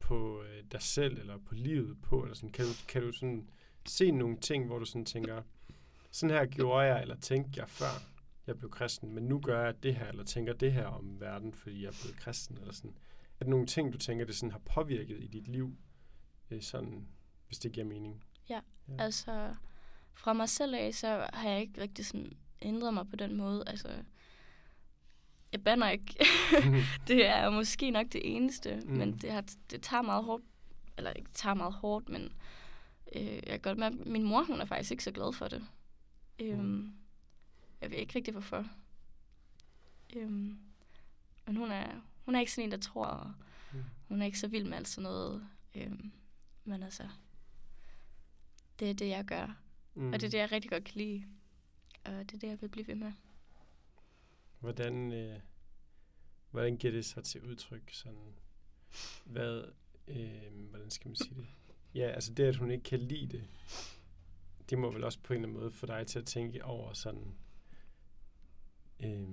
på 0.00 0.42
øh, 0.42 0.64
dig 0.72 0.82
selv 0.82 1.18
eller 1.18 1.38
på 1.38 1.54
livet 1.54 2.02
på? 2.02 2.22
Eller 2.22 2.34
sådan, 2.34 2.52
kan, 2.52 2.64
du, 2.64 2.70
kan 2.88 3.02
du 3.02 3.12
sådan 3.12 3.48
se 3.86 4.10
nogle 4.10 4.36
ting, 4.36 4.66
hvor 4.66 4.78
du 4.78 4.84
sådan 4.84 5.04
tænker, 5.04 5.42
sådan 6.10 6.36
her 6.36 6.46
gjorde 6.46 6.86
jeg, 6.86 7.02
eller 7.02 7.16
tænkte 7.16 7.60
jeg 7.60 7.68
før 7.68 8.16
jeg 8.46 8.58
blev 8.58 8.70
kristen, 8.70 9.14
men 9.14 9.24
nu 9.24 9.40
gør 9.40 9.64
jeg 9.64 9.82
det 9.82 9.94
her, 9.94 10.08
eller 10.08 10.24
tænker 10.24 10.52
det 10.52 10.72
her 10.72 10.86
om 10.86 11.20
verden, 11.20 11.52
fordi 11.54 11.82
jeg 11.82 11.88
er 11.88 11.96
blevet 12.02 12.16
kristen, 12.20 12.58
eller 12.58 12.72
sådan. 12.72 12.96
Er 13.40 13.44
det 13.44 13.48
nogle 13.48 13.66
ting, 13.66 13.92
du 13.92 13.98
tænker, 13.98 14.24
det 14.24 14.36
sådan 14.36 14.50
har 14.52 14.58
påvirket 14.58 15.22
i 15.22 15.26
dit 15.26 15.48
liv, 15.48 15.76
øh, 16.50 16.62
sådan, 16.62 17.08
hvis 17.46 17.58
det 17.58 17.72
giver 17.72 17.86
mening? 17.86 18.24
Ja. 18.48 18.60
Altså, 18.98 19.54
fra 20.14 20.32
mig 20.32 20.48
selv 20.48 20.74
af, 20.74 20.94
så 20.94 21.26
har 21.32 21.48
jeg 21.50 21.60
ikke 21.60 21.80
rigtig 21.80 22.06
sådan 22.06 22.32
ændret 22.62 22.94
mig 22.94 23.08
på 23.10 23.16
den 23.16 23.36
måde. 23.36 23.64
Altså, 23.66 23.88
jeg 25.52 25.64
banner 25.64 25.88
ikke. 25.90 26.14
det 27.08 27.26
er 27.26 27.50
måske 27.50 27.90
nok 27.90 28.06
det 28.12 28.36
eneste, 28.36 28.76
Mm. 28.84 28.90
mm. 28.90 28.98
men 28.98 29.16
det, 29.18 29.32
har, 29.32 29.44
det 29.70 29.82
tager 29.82 30.02
meget 30.02 30.24
hårdt. 30.24 30.44
Eller 30.98 31.12
ikke 31.12 31.30
tager 31.32 31.54
meget 31.54 31.72
hårdt, 31.74 32.08
men 32.08 32.32
øh, 33.16 33.22
jeg 33.32 33.42
kan 33.46 33.60
godt 33.60 33.78
med, 33.78 33.90
min 33.90 34.22
mor, 34.22 34.42
hun 34.42 34.60
er 34.60 34.64
faktisk 34.64 34.90
ikke 34.90 35.04
så 35.04 35.12
glad 35.12 35.32
for 35.32 35.48
det. 35.48 35.66
Øhm, 36.38 36.60
Mm. 36.64 36.92
Jeg 37.80 37.90
ved 37.90 37.98
ikke 37.98 38.14
rigtig, 38.16 38.32
hvorfor. 38.32 38.66
Øhm, 40.16 40.58
men 41.46 41.56
hun 41.56 41.70
er, 41.70 41.86
hun 42.26 42.34
er 42.34 42.40
ikke 42.40 42.52
sådan 42.52 42.64
en, 42.64 42.70
der 42.72 42.78
tror, 42.78 43.06
og 43.06 43.32
Mm. 43.72 43.82
hun 44.08 44.22
er 44.22 44.26
ikke 44.26 44.38
så 44.38 44.48
vild 44.48 44.64
med 44.64 44.76
alt 44.76 44.88
sådan 44.88 45.02
noget. 45.02 45.48
Øhm, 45.74 46.12
men 46.64 46.82
altså, 46.82 47.08
det 48.80 48.90
er 48.90 48.94
det, 48.94 49.08
jeg 49.08 49.24
gør. 49.24 49.62
Mm. 49.94 50.12
Og 50.12 50.20
det 50.20 50.26
er 50.26 50.30
det, 50.30 50.38
jeg 50.38 50.52
rigtig 50.52 50.70
godt 50.70 50.84
kan 50.84 50.94
lide. 50.96 51.24
Og 52.04 52.12
det 52.12 52.32
er 52.34 52.38
det, 52.38 52.48
jeg 52.48 52.60
vil 52.60 52.68
blive 52.68 52.86
ved 52.86 52.94
med. 52.94 53.12
Hvordan, 54.60 55.12
øh, 55.12 55.40
hvordan 56.50 56.76
giver 56.76 56.92
det 56.92 57.04
sig 57.04 57.24
til 57.24 57.42
udtryk 57.42 57.90
sådan 57.92 58.34
hvad, 59.24 59.64
øh, 60.08 60.68
hvordan 60.70 60.90
skal 60.90 61.08
man 61.08 61.16
sige 61.16 61.34
det? 61.34 61.46
Ja, 61.94 62.08
altså 62.10 62.34
det, 62.34 62.44
at 62.44 62.56
hun 62.56 62.70
ikke 62.70 62.84
kan 62.84 63.00
lide 63.00 63.26
det, 63.26 63.48
det 64.70 64.78
må 64.78 64.90
vel 64.92 65.04
også 65.04 65.18
på 65.22 65.32
en 65.32 65.36
eller 65.36 65.48
anden 65.48 65.60
måde 65.60 65.70
få 65.70 65.86
dig 65.86 66.06
til 66.06 66.18
at 66.18 66.26
tænke 66.26 66.64
over 66.64 66.92
sådan, 66.92 67.34
øh, 69.00 69.28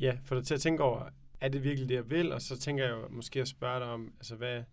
ja, 0.00 0.18
få 0.24 0.34
dig 0.34 0.46
til 0.46 0.54
at 0.54 0.60
tænke 0.60 0.82
over, 0.82 1.10
er 1.40 1.48
det 1.48 1.64
virkelig 1.64 1.88
det, 1.88 1.94
jeg 1.94 2.10
vil? 2.10 2.32
Og 2.32 2.42
så 2.42 2.58
tænker 2.58 2.84
jeg 2.84 2.92
jo 2.92 3.08
måske 3.08 3.40
at 3.40 3.48
spørge 3.48 3.80
dig 3.80 3.88
om, 3.88 4.14
altså 4.18 4.36
hvad, 4.36 4.64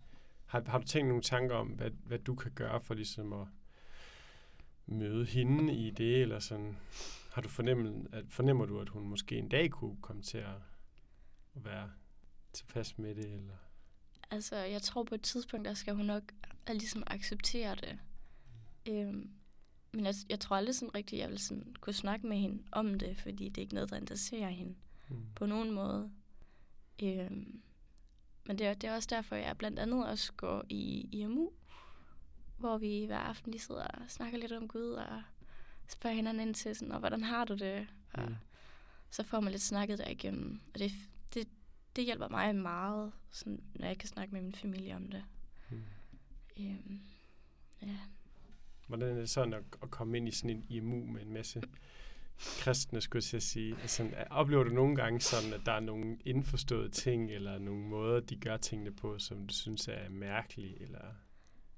har, 0.46 0.62
har 0.66 0.78
du 0.78 0.86
tænkt 0.86 1.08
nogle 1.08 1.22
tanker 1.22 1.54
om, 1.54 1.68
hvad, 1.68 1.90
hvad 1.90 2.18
du 2.18 2.34
kan 2.34 2.52
gøre 2.54 2.80
for 2.80 2.94
ligesom 2.94 3.32
at 3.32 3.46
møde 4.86 5.24
hende 5.24 5.74
i 5.74 5.90
det, 5.90 6.22
eller 6.22 6.38
sådan, 6.38 6.76
har 7.32 7.42
du 7.42 7.48
fornemmet, 7.48 8.08
at, 8.12 8.24
fornemmer 8.28 8.66
du, 8.66 8.80
at 8.80 8.88
hun 8.88 9.02
måske 9.02 9.36
en 9.36 9.48
dag 9.48 9.70
kunne 9.70 9.96
komme 10.00 10.22
til 10.22 10.38
at, 10.38 10.56
at 11.56 11.64
være 11.64 11.90
tilpas 12.52 12.98
med 12.98 13.14
det, 13.14 13.32
eller? 13.32 13.54
Altså, 14.30 14.56
jeg 14.56 14.82
tror 14.82 15.04
på 15.04 15.14
et 15.14 15.22
tidspunkt, 15.22 15.68
der 15.68 15.74
skal 15.74 15.94
hun 15.94 16.06
nok 16.06 16.22
at 16.66 16.76
ligesom 16.76 17.02
acceptere 17.06 17.74
det. 17.74 17.98
Øhm, 18.88 19.30
men 19.92 20.04
jeg, 20.04 20.14
jeg 20.28 20.40
tror 20.40 20.56
aldrig 20.56 20.74
sådan 20.74 20.94
rigtigt, 20.94 21.20
jeg 21.20 21.30
vil 21.30 21.38
sådan 21.38 21.74
kunne 21.80 21.92
snakke 21.92 22.26
med 22.26 22.36
hende 22.36 22.62
om 22.72 22.98
det, 22.98 23.16
fordi 23.16 23.48
det 23.48 23.58
er 23.58 23.62
ikke 23.62 23.74
noget, 23.74 23.90
der 23.90 23.96
interesserer 23.96 24.48
hende 24.48 24.74
Mm 24.74 24.91
på 25.34 25.46
nogen 25.46 25.70
måde. 25.70 26.10
Øhm, 27.02 27.62
men 28.46 28.58
det 28.58 28.66
er, 28.66 28.74
det 28.74 28.90
er 28.90 28.94
også 28.94 29.08
derfor, 29.10 29.36
jeg 29.36 29.58
blandt 29.58 29.78
andet 29.78 30.06
også 30.06 30.32
går 30.32 30.64
i 30.68 31.08
IMU, 31.12 31.50
hvor 32.58 32.78
vi 32.78 33.04
hver 33.04 33.18
aften 33.18 33.52
lige 33.52 33.62
sidder 33.62 33.84
og 33.84 34.10
snakker 34.10 34.38
lidt 34.38 34.52
om 34.52 34.68
Gud 34.68 34.90
og 34.90 35.22
spørger 35.88 36.16
hinanden 36.16 36.48
ind 36.48 36.54
til, 36.54 36.76
sådan, 36.76 36.92
og 36.92 36.98
hvordan 37.00 37.24
har 37.24 37.44
du 37.44 37.54
det? 37.54 37.86
Og 38.12 38.22
Mm. 38.28 38.34
så 39.10 39.22
får 39.22 39.40
man 39.40 39.50
lidt 39.52 39.62
snakket 39.62 39.98
der 39.98 40.08
igennem. 40.08 40.60
Og 40.74 40.78
det, 40.78 40.92
det, 41.34 41.48
det 41.96 42.04
hjælper 42.04 42.28
mig 42.28 42.56
meget, 42.56 43.12
sådan, 43.30 43.62
når 43.74 43.86
jeg 43.86 43.98
kan 43.98 44.08
snakke 44.08 44.34
med 44.34 44.42
min 44.42 44.54
familie 44.54 44.96
om 44.96 45.06
det. 45.10 45.24
Mm. 45.70 45.82
Øhm, 46.60 47.00
ja. 47.82 47.98
Hvordan 48.86 49.08
er 49.16 49.20
det 49.20 49.30
sådan 49.30 49.54
at, 49.54 49.62
at 49.82 49.90
komme 49.90 50.16
ind 50.16 50.28
i 50.28 50.30
sådan 50.30 50.50
en 50.50 50.66
IMU 50.68 51.06
med 51.06 51.22
en 51.22 51.32
masse 51.32 51.62
kristne, 52.38 53.00
skulle 53.00 53.22
jeg 53.32 53.42
sige? 53.42 53.76
Altså, 53.82 54.10
oplever 54.30 54.64
du 54.64 54.70
nogle 54.70 54.96
gange 54.96 55.20
sådan, 55.20 55.52
at 55.52 55.60
der 55.66 55.72
er 55.72 55.80
nogle 55.80 56.18
indforståede 56.24 56.88
ting, 56.88 57.30
eller 57.30 57.58
nogle 57.58 57.82
måder, 57.82 58.20
de 58.20 58.36
gør 58.36 58.56
tingene 58.56 58.90
på, 58.92 59.18
som 59.18 59.46
du 59.46 59.54
synes 59.54 59.88
er 59.88 60.08
mærkelige? 60.10 60.82
Eller... 60.82 61.00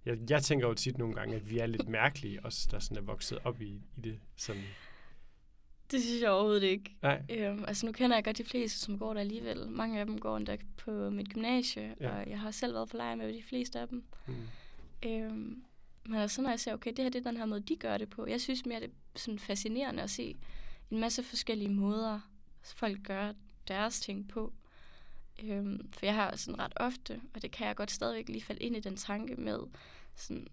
Jeg, 0.04 0.18
jeg 0.30 0.42
tænker 0.42 0.68
jo 0.68 0.74
tit 0.74 0.98
nogle 0.98 1.14
gange, 1.14 1.36
at 1.36 1.50
vi 1.50 1.58
er 1.58 1.66
lidt 1.66 1.88
mærkelige, 1.88 2.44
os 2.44 2.66
der 2.66 2.78
sådan 2.78 2.96
er 2.96 3.00
vokset 3.02 3.38
op 3.44 3.60
i, 3.60 3.82
i 3.96 4.00
det. 4.00 4.20
Sådan, 4.36 4.62
Det 5.90 6.02
synes 6.02 6.22
jeg 6.22 6.30
overhovedet 6.30 6.62
ikke. 6.62 6.96
nej, 7.02 7.22
Øhm, 7.30 7.64
altså 7.68 7.86
nu 7.86 7.92
kender 7.92 8.16
jeg 8.16 8.24
godt 8.24 8.38
de 8.38 8.44
fleste, 8.44 8.78
som 8.78 8.98
går 8.98 9.14
der 9.14 9.20
alligevel. 9.20 9.68
Mange 9.70 10.00
af 10.00 10.06
dem 10.06 10.18
går 10.18 10.36
endda 10.36 10.56
på 10.76 10.90
mit 11.10 11.28
gymnasie, 11.32 11.94
Ja. 12.00 12.08
ja. 12.16 12.20
og 12.22 12.30
jeg 12.30 12.40
har 12.40 12.50
selv 12.50 12.74
været 12.74 12.88
på 12.90 12.96
lejr 12.96 13.14
med 13.14 13.32
de 13.34 13.42
fleste 13.42 13.80
af 13.80 13.88
dem. 13.88 14.04
mm. 14.26 14.34
Øhm, 15.06 15.64
men 16.06 16.18
altså, 16.18 16.42
når 16.42 16.50
jeg 16.50 16.60
ser, 16.60 16.74
okay, 16.74 16.90
det 16.90 16.98
her 16.98 17.10
det 17.10 17.26
er 17.26 17.30
den 17.30 17.36
her 17.36 17.46
måde, 17.46 17.60
de 17.60 17.76
gør 17.76 17.98
det 17.98 18.10
på. 18.10 18.26
Jeg 18.26 18.40
synes 18.40 18.66
mere, 18.66 18.80
det 18.80 18.88
er 18.88 19.18
sådan 19.18 19.38
fascinerende 19.38 20.02
at 20.02 20.10
se 20.10 20.36
en 20.90 21.00
masse 21.00 21.22
forskellige 21.22 21.70
måder, 21.70 22.20
folk 22.62 23.02
gør 23.02 23.32
deres 23.68 24.00
ting 24.00 24.28
på. 24.28 24.52
Øhm, 25.42 25.92
for 25.92 26.06
jeg 26.06 26.14
har 26.14 26.36
sådan 26.36 26.58
ret 26.58 26.72
ofte, 26.76 27.20
og 27.34 27.42
det 27.42 27.50
kan 27.50 27.66
jeg 27.66 27.76
godt 27.76 27.90
stadigvæk 27.90 28.28
lige 28.28 28.42
falde 28.42 28.62
ind 28.62 28.76
i 28.76 28.80
den 28.80 28.96
tanke 28.96 29.36
med, 29.36 29.58
sådan, 30.14 30.46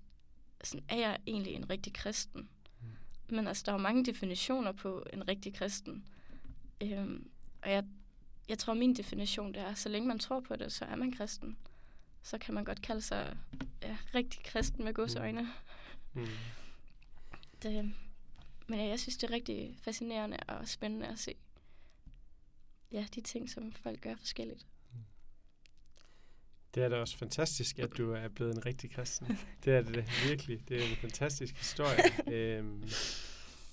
sådan 0.63 0.85
er 0.89 0.97
jeg 0.97 1.17
egentlig 1.27 1.53
en 1.53 1.69
rigtig 1.69 1.93
kristen? 1.93 2.49
Mm. 2.81 3.35
Men 3.35 3.47
altså, 3.47 3.63
der 3.65 3.71
er 3.71 3.75
jo 3.75 3.81
mange 3.81 4.05
definitioner 4.05 4.71
på 4.71 5.03
en 5.13 5.27
rigtig 5.27 5.53
kristen. 5.53 6.07
Øhm, 6.81 7.29
og 7.61 7.71
jeg, 7.71 7.83
jeg 8.49 8.59
tror, 8.59 8.73
min 8.73 8.95
definition 8.95 9.53
det 9.53 9.61
er, 9.61 9.73
så 9.73 9.89
længe 9.89 10.07
man 10.07 10.19
tror 10.19 10.39
på 10.39 10.55
det, 10.55 10.71
så 10.71 10.85
er 10.85 10.95
man 10.95 11.11
kristen. 11.11 11.57
Så 12.23 12.37
kan 12.37 12.53
man 12.53 12.63
godt 12.63 12.81
kalde 12.81 13.01
sig 13.01 13.37
ja, 13.81 13.97
rigtig 14.15 14.43
kristen 14.43 14.83
med 14.83 14.93
godsøjne. 14.93 15.47
Mm. 16.13 16.27
Det, 17.63 17.93
men 18.67 18.79
ja, 18.79 18.85
jeg 18.85 18.99
synes, 18.99 19.17
det 19.17 19.29
er 19.29 19.33
rigtig 19.33 19.77
fascinerende 19.81 20.37
og 20.47 20.67
spændende 20.67 21.07
at 21.07 21.19
se 21.19 21.35
ja, 22.91 23.05
de 23.15 23.21
ting, 23.21 23.49
som 23.49 23.71
folk 23.71 24.01
gør 24.01 24.15
forskelligt. 24.15 24.65
Det 26.75 26.83
er 26.83 26.89
da 26.89 26.95
også 26.95 27.17
fantastisk, 27.17 27.79
at 27.79 27.97
du 27.97 28.13
er 28.13 28.27
blevet 28.27 28.55
en 28.55 28.65
rigtig 28.65 28.91
kristen. 28.91 29.39
Det 29.65 29.73
er 29.73 29.81
det 29.81 29.95
da, 29.95 30.05
virkelig. 30.27 30.69
Det 30.69 30.77
er 30.83 30.89
en 30.89 30.95
fantastisk 30.95 31.57
historie. 31.57 31.99
øhm, 32.35 32.89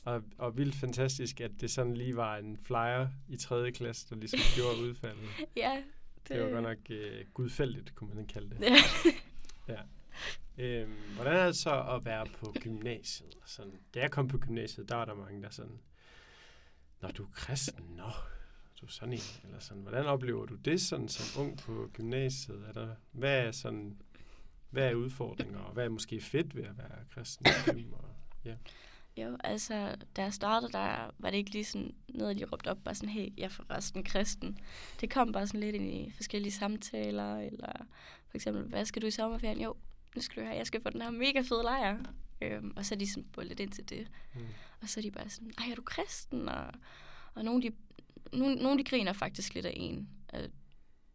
og, 0.04 0.22
og 0.38 0.56
vildt 0.56 0.74
fantastisk, 0.74 1.40
at 1.40 1.50
det 1.60 1.70
sådan 1.70 1.94
lige 1.94 2.16
var 2.16 2.36
en 2.36 2.58
flyer 2.62 3.08
i 3.28 3.36
3. 3.36 3.72
klasse, 3.72 4.06
der 4.10 4.16
ligesom 4.16 4.40
gjorde 4.54 4.78
udfaldet. 4.78 5.28
Ja, 5.56 5.82
Det, 6.28 6.42
var 6.42 6.50
godt 6.50 6.62
nok 6.62 6.78
øh, 6.90 7.24
gudfældigt, 7.34 7.94
kunne 7.94 8.14
man 8.14 8.26
kalde 8.26 8.50
det. 8.50 8.60
Ja. 9.68 9.80
Øhm, 10.58 10.94
hvordan 11.14 11.36
er 11.36 11.46
det 11.46 11.56
så 11.56 11.82
at 11.82 12.04
være 12.04 12.26
på 12.26 12.54
gymnasiet? 12.60 13.34
Sådan, 13.46 13.72
da 13.94 14.00
jeg 14.00 14.10
kom 14.10 14.28
på 14.28 14.38
gymnasiet, 14.38 14.88
der 14.88 14.94
var 14.94 15.04
der 15.04 15.14
mange, 15.14 15.42
der 15.42 15.50
sådan, 15.50 15.80
Nå, 17.00 17.08
du 17.08 17.22
er 17.22 17.28
kristen, 17.32 17.84
nå, 17.96 18.10
du 18.80 18.86
er 18.86 18.90
sådan 18.90 19.12
en, 19.12 19.20
eller 19.44 19.58
sådan. 19.58 19.82
Hvordan 19.82 20.06
oplever 20.06 20.46
du 20.46 20.54
det 20.54 20.80
sådan 20.80 21.08
som 21.08 21.42
ung 21.44 21.58
på 21.58 21.90
gymnasiet? 21.92 22.64
Er 22.68 22.72
der, 22.72 22.94
hvad 23.12 23.46
er 23.46 23.52
sådan, 23.52 24.00
hvad 24.70 24.88
er 24.88 24.94
udfordringer, 24.94 25.58
og 25.58 25.72
hvad 25.72 25.84
er 25.84 25.88
måske 25.88 26.20
fedt 26.20 26.56
ved 26.56 26.64
at 26.64 26.78
være 26.78 26.98
kristen? 27.10 27.46
og, 27.92 28.04
ja. 28.44 28.54
Jo, 29.22 29.36
altså, 29.44 29.96
da 30.16 30.22
jeg 30.22 30.34
startede, 30.34 30.72
der 30.72 31.10
var 31.18 31.30
det 31.30 31.36
ikke 31.36 31.50
lige 31.50 31.64
sådan 31.64 31.94
noget, 32.08 32.38
de 32.38 32.44
råbte 32.44 32.70
op, 32.70 32.78
bare 32.84 32.94
sådan, 32.94 33.08
hey, 33.08 33.28
jeg 33.36 33.44
er 33.44 33.48
forresten 33.48 34.04
kristen. 34.04 34.58
Det 35.00 35.10
kom 35.10 35.32
bare 35.32 35.46
sådan 35.46 35.60
lidt 35.60 35.74
ind 35.74 35.90
i 35.90 36.10
forskellige 36.10 36.52
samtaler, 36.52 37.36
eller 37.36 37.72
for 38.28 38.36
eksempel, 38.36 38.62
hvad 38.62 38.84
skal 38.84 39.02
du 39.02 39.06
i 39.06 39.10
sommerferien? 39.10 39.60
Jo, 39.60 39.74
nu 40.16 40.22
skal 40.22 40.42
du 40.42 40.46
høre, 40.46 40.56
jeg 40.56 40.66
skal 40.66 40.80
på 40.80 40.90
den 40.90 41.02
her 41.02 41.10
mega 41.10 41.40
fede 41.40 41.62
lejr. 41.62 41.98
Øhm, 42.40 42.72
og 42.76 42.86
så 42.86 42.94
er 42.94 42.98
de 42.98 43.10
sådan 43.10 43.28
bullet 43.32 43.60
ind 43.60 43.70
til 43.70 43.88
det. 43.88 44.08
Mm. 44.34 44.40
Og 44.80 44.88
så 44.88 45.00
er 45.00 45.02
de 45.02 45.10
bare 45.10 45.28
sådan, 45.28 45.52
ej, 45.58 45.70
er 45.70 45.74
du 45.74 45.82
kristen? 45.82 46.48
Og, 46.48 46.72
og 47.34 47.44
nogle, 47.44 47.62
de, 47.62 47.70
nogle, 48.32 48.54
nogle 48.54 48.78
de 48.78 48.84
griner 48.84 49.12
faktisk 49.12 49.54
lidt 49.54 49.66
af 49.66 49.72
en. 49.76 50.08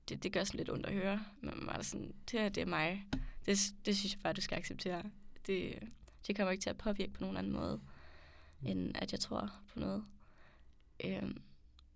Det, 0.09 0.23
det 0.23 0.33
gør 0.33 0.43
sådan 0.43 0.57
lidt 0.57 0.69
ondt 0.69 0.85
at 0.85 0.93
høre. 0.93 1.25
Men 1.41 1.65
man 1.65 1.75
er 1.75 1.81
sådan, 1.81 2.13
det 2.31 2.39
her, 2.39 2.49
det 2.49 2.61
er 2.61 2.65
mig. 2.65 3.05
Det, 3.45 3.57
det 3.85 3.97
synes 3.97 4.13
jeg 4.13 4.21
bare, 4.23 4.33
du 4.33 4.41
skal 4.41 4.57
acceptere. 4.57 5.03
Det, 5.47 5.79
det 6.27 6.35
kommer 6.35 6.51
ikke 6.51 6.61
til 6.61 6.69
at 6.69 6.77
påvirke 6.77 7.13
på 7.13 7.21
nogen 7.21 7.37
anden 7.37 7.53
måde. 7.53 7.81
Mm. 8.63 8.69
end 8.69 8.91
at 8.95 9.11
jeg 9.11 9.19
tror 9.19 9.51
på 9.73 9.79
noget. 9.79 10.05
Øhm, 11.03 11.41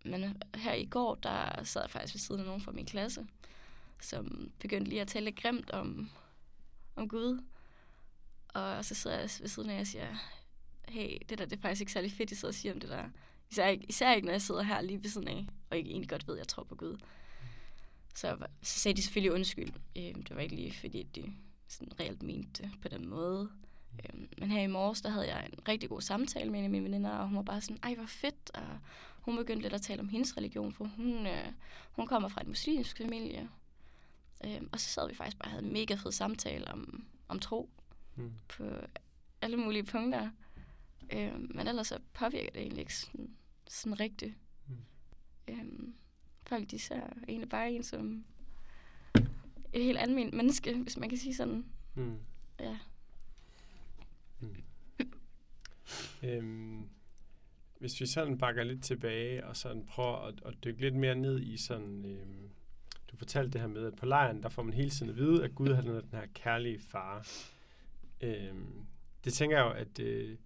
men 0.06 0.42
her 0.56 0.74
i 0.74 0.86
går, 0.86 1.16
der 1.16 1.64
sad 1.64 1.82
jeg 1.82 1.90
faktisk 1.90 2.14
ved 2.14 2.20
siden 2.20 2.42
af 2.42 2.46
nogen 2.46 2.62
fra 2.62 2.72
min 2.72 2.86
klasse, 2.86 3.28
som 4.02 4.52
begyndte 4.60 4.90
lige 4.90 5.02
at 5.02 5.08
tale 5.08 5.26
lidt 5.26 5.42
grimt 5.42 5.72
om, 5.72 6.10
om 6.96 7.10
Gud. 7.10 7.44
Og 8.48 8.86
så 8.86 8.96
sidder 8.96 9.20
jeg 9.20 9.30
ved 9.40 9.48
siden 9.48 9.70
af 9.70 9.80
og 9.80 9.88
siger, 9.88 10.16
hey, 10.88 11.18
det 11.30 11.38
der 11.38 11.46
det 11.46 11.58
er 11.58 11.62
faktisk 11.62 11.82
ikke 11.82 11.92
særlig 11.92 12.12
fedt, 12.12 12.32
I 12.32 12.36
sidder 12.36 12.52
og 12.52 12.56
siger 12.56 12.74
om 12.74 12.80
det 12.80 12.90
der. 12.90 13.10
Især 13.52 13.68
ikke, 13.68 13.86
især 13.90 14.14
ikke, 14.14 14.26
når 14.26 14.34
jeg 14.34 14.42
sidder 14.42 14.62
her 14.62 14.82
lige 14.82 15.04
ved 15.04 15.10
siden 15.10 15.28
af, 15.28 15.48
og 15.70 15.78
ikke 15.78 15.90
egentlig 15.90 16.10
godt 16.10 16.28
ved, 16.28 16.36
at 16.36 16.40
jeg 16.40 16.48
tror 16.48 16.64
på 16.64 16.76
Gud. 16.76 16.98
Så, 18.16 18.38
så 18.62 18.80
sagde 18.80 18.98
de 18.98 19.02
selvfølgelig 19.02 19.34
undskyld. 19.34 19.74
Øhm, 19.96 20.24
det 20.24 20.36
var 20.36 20.42
ikke 20.42 20.56
lige, 20.56 20.74
fordi 20.74 21.04
de 21.04 21.34
sådan 21.68 22.00
reelt 22.00 22.24
mente 22.24 22.64
det 22.64 22.72
på 22.82 22.88
den 22.88 23.08
måde. 23.08 23.50
Øhm, 24.06 24.30
men 24.38 24.52
her 24.52 24.62
i 24.62 24.68
morges, 24.68 25.02
der 25.02 25.10
havde 25.10 25.28
jeg 25.36 25.50
en 25.54 25.68
rigtig 25.68 25.90
god 25.90 26.02
samtale 26.02 26.52
med 26.52 26.60
en 26.60 26.66
af 26.66 26.72
mine 26.72 26.84
veninder, 26.84 27.10
og 27.12 27.28
hun 27.28 27.36
var 27.36 27.42
bare 27.44 27.62
sådan, 27.62 27.80
ej, 27.84 27.96
hvor 27.96 28.06
fedt. 28.06 28.52
Og 28.54 28.64
hun 29.22 29.38
begyndte 29.38 29.62
lidt 29.62 29.74
at 29.74 29.82
tale 29.82 30.00
om 30.00 30.10
hendes 30.10 30.38
religion, 30.38 30.74
for 30.74 30.86
hun, 30.86 31.28
øh, 31.28 31.52
hun 31.92 32.08
kommer 32.08 32.30
fra 32.30 32.42
en 32.42 32.48
muslimsk 32.48 32.98
familie. 32.98 33.50
Øhm, 34.46 34.70
og 34.72 34.80
så 34.80 34.90
sad 34.90 35.08
vi 35.10 35.16
faktisk 35.16 35.38
bare 35.38 35.48
og 35.48 35.52
havde 35.52 35.66
en 35.66 35.74
mega 35.74 35.96
fed 35.96 36.12
samtale 36.12 36.68
om, 36.72 37.06
om 37.28 37.40
tro 37.40 37.70
Mm. 38.16 38.32
på 38.50 38.64
alle 39.42 39.58
mulige 39.58 39.84
punkter. 39.84 40.30
Øhm, 41.14 41.52
men 41.56 41.68
ellers 41.68 41.88
så 41.88 42.00
påvirker 42.14 42.50
det 42.50 42.62
egentlig 42.62 42.80
ikke 42.80 42.96
sådan, 42.96 43.30
sådan 43.68 44.00
rigtigt. 44.00 44.34
Mm. 44.68 44.76
Øhm, 45.48 45.94
folk, 46.48 46.72
de 46.72 46.80
ser 46.80 47.02
egentlig 47.28 47.50
bare 47.50 47.72
en 47.72 47.84
som 47.84 48.26
et 49.74 49.84
helt 49.84 49.98
almindeligt 49.98 50.36
menneske, 50.38 50.76
hvis 50.78 50.98
man 50.98 51.10
kan 51.10 51.18
sige 51.18 51.36
sådan. 51.36 51.66
Mm. 51.96 52.18
Ja. 52.60 52.78
Øhm, 56.24 56.90
hvis 57.80 58.02
vi 58.02 58.06
sådan 58.06 58.38
bakker 58.38 58.64
lidt 58.64 58.84
tilbage 58.84 59.46
og 59.46 59.56
sådan 59.56 59.86
prøver 59.86 60.18
at, 60.18 60.42
at 60.46 60.54
dykke 60.64 60.82
lidt 60.82 60.96
mere 60.96 61.16
ned 61.16 61.42
i 61.42 61.58
sådan... 61.58 62.06
Øhm, 62.06 62.50
du 63.12 63.18
fortalte 63.18 63.52
det 63.52 63.62
her 63.62 63.68
med, 63.68 63.86
at 63.86 63.96
på 63.96 64.06
lejren, 64.06 64.44
der 64.44 64.50
får 64.50 64.64
man 64.64 64.74
hele 64.74 64.90
tiden 64.90 65.10
at 65.10 65.18
vide, 65.18 65.44
at 65.44 65.56
Gud 65.56 65.74
har 65.74 65.82
den 65.82 66.02
her 66.12 66.26
kærlige 66.34 66.80
far. 66.80 67.28
Øhm, 68.22 68.86
det 69.24 69.34
tænker 69.34 69.58
jeg 69.58 69.66
jo, 69.66 69.72
at 69.72 70.00
øh, 70.00 70.38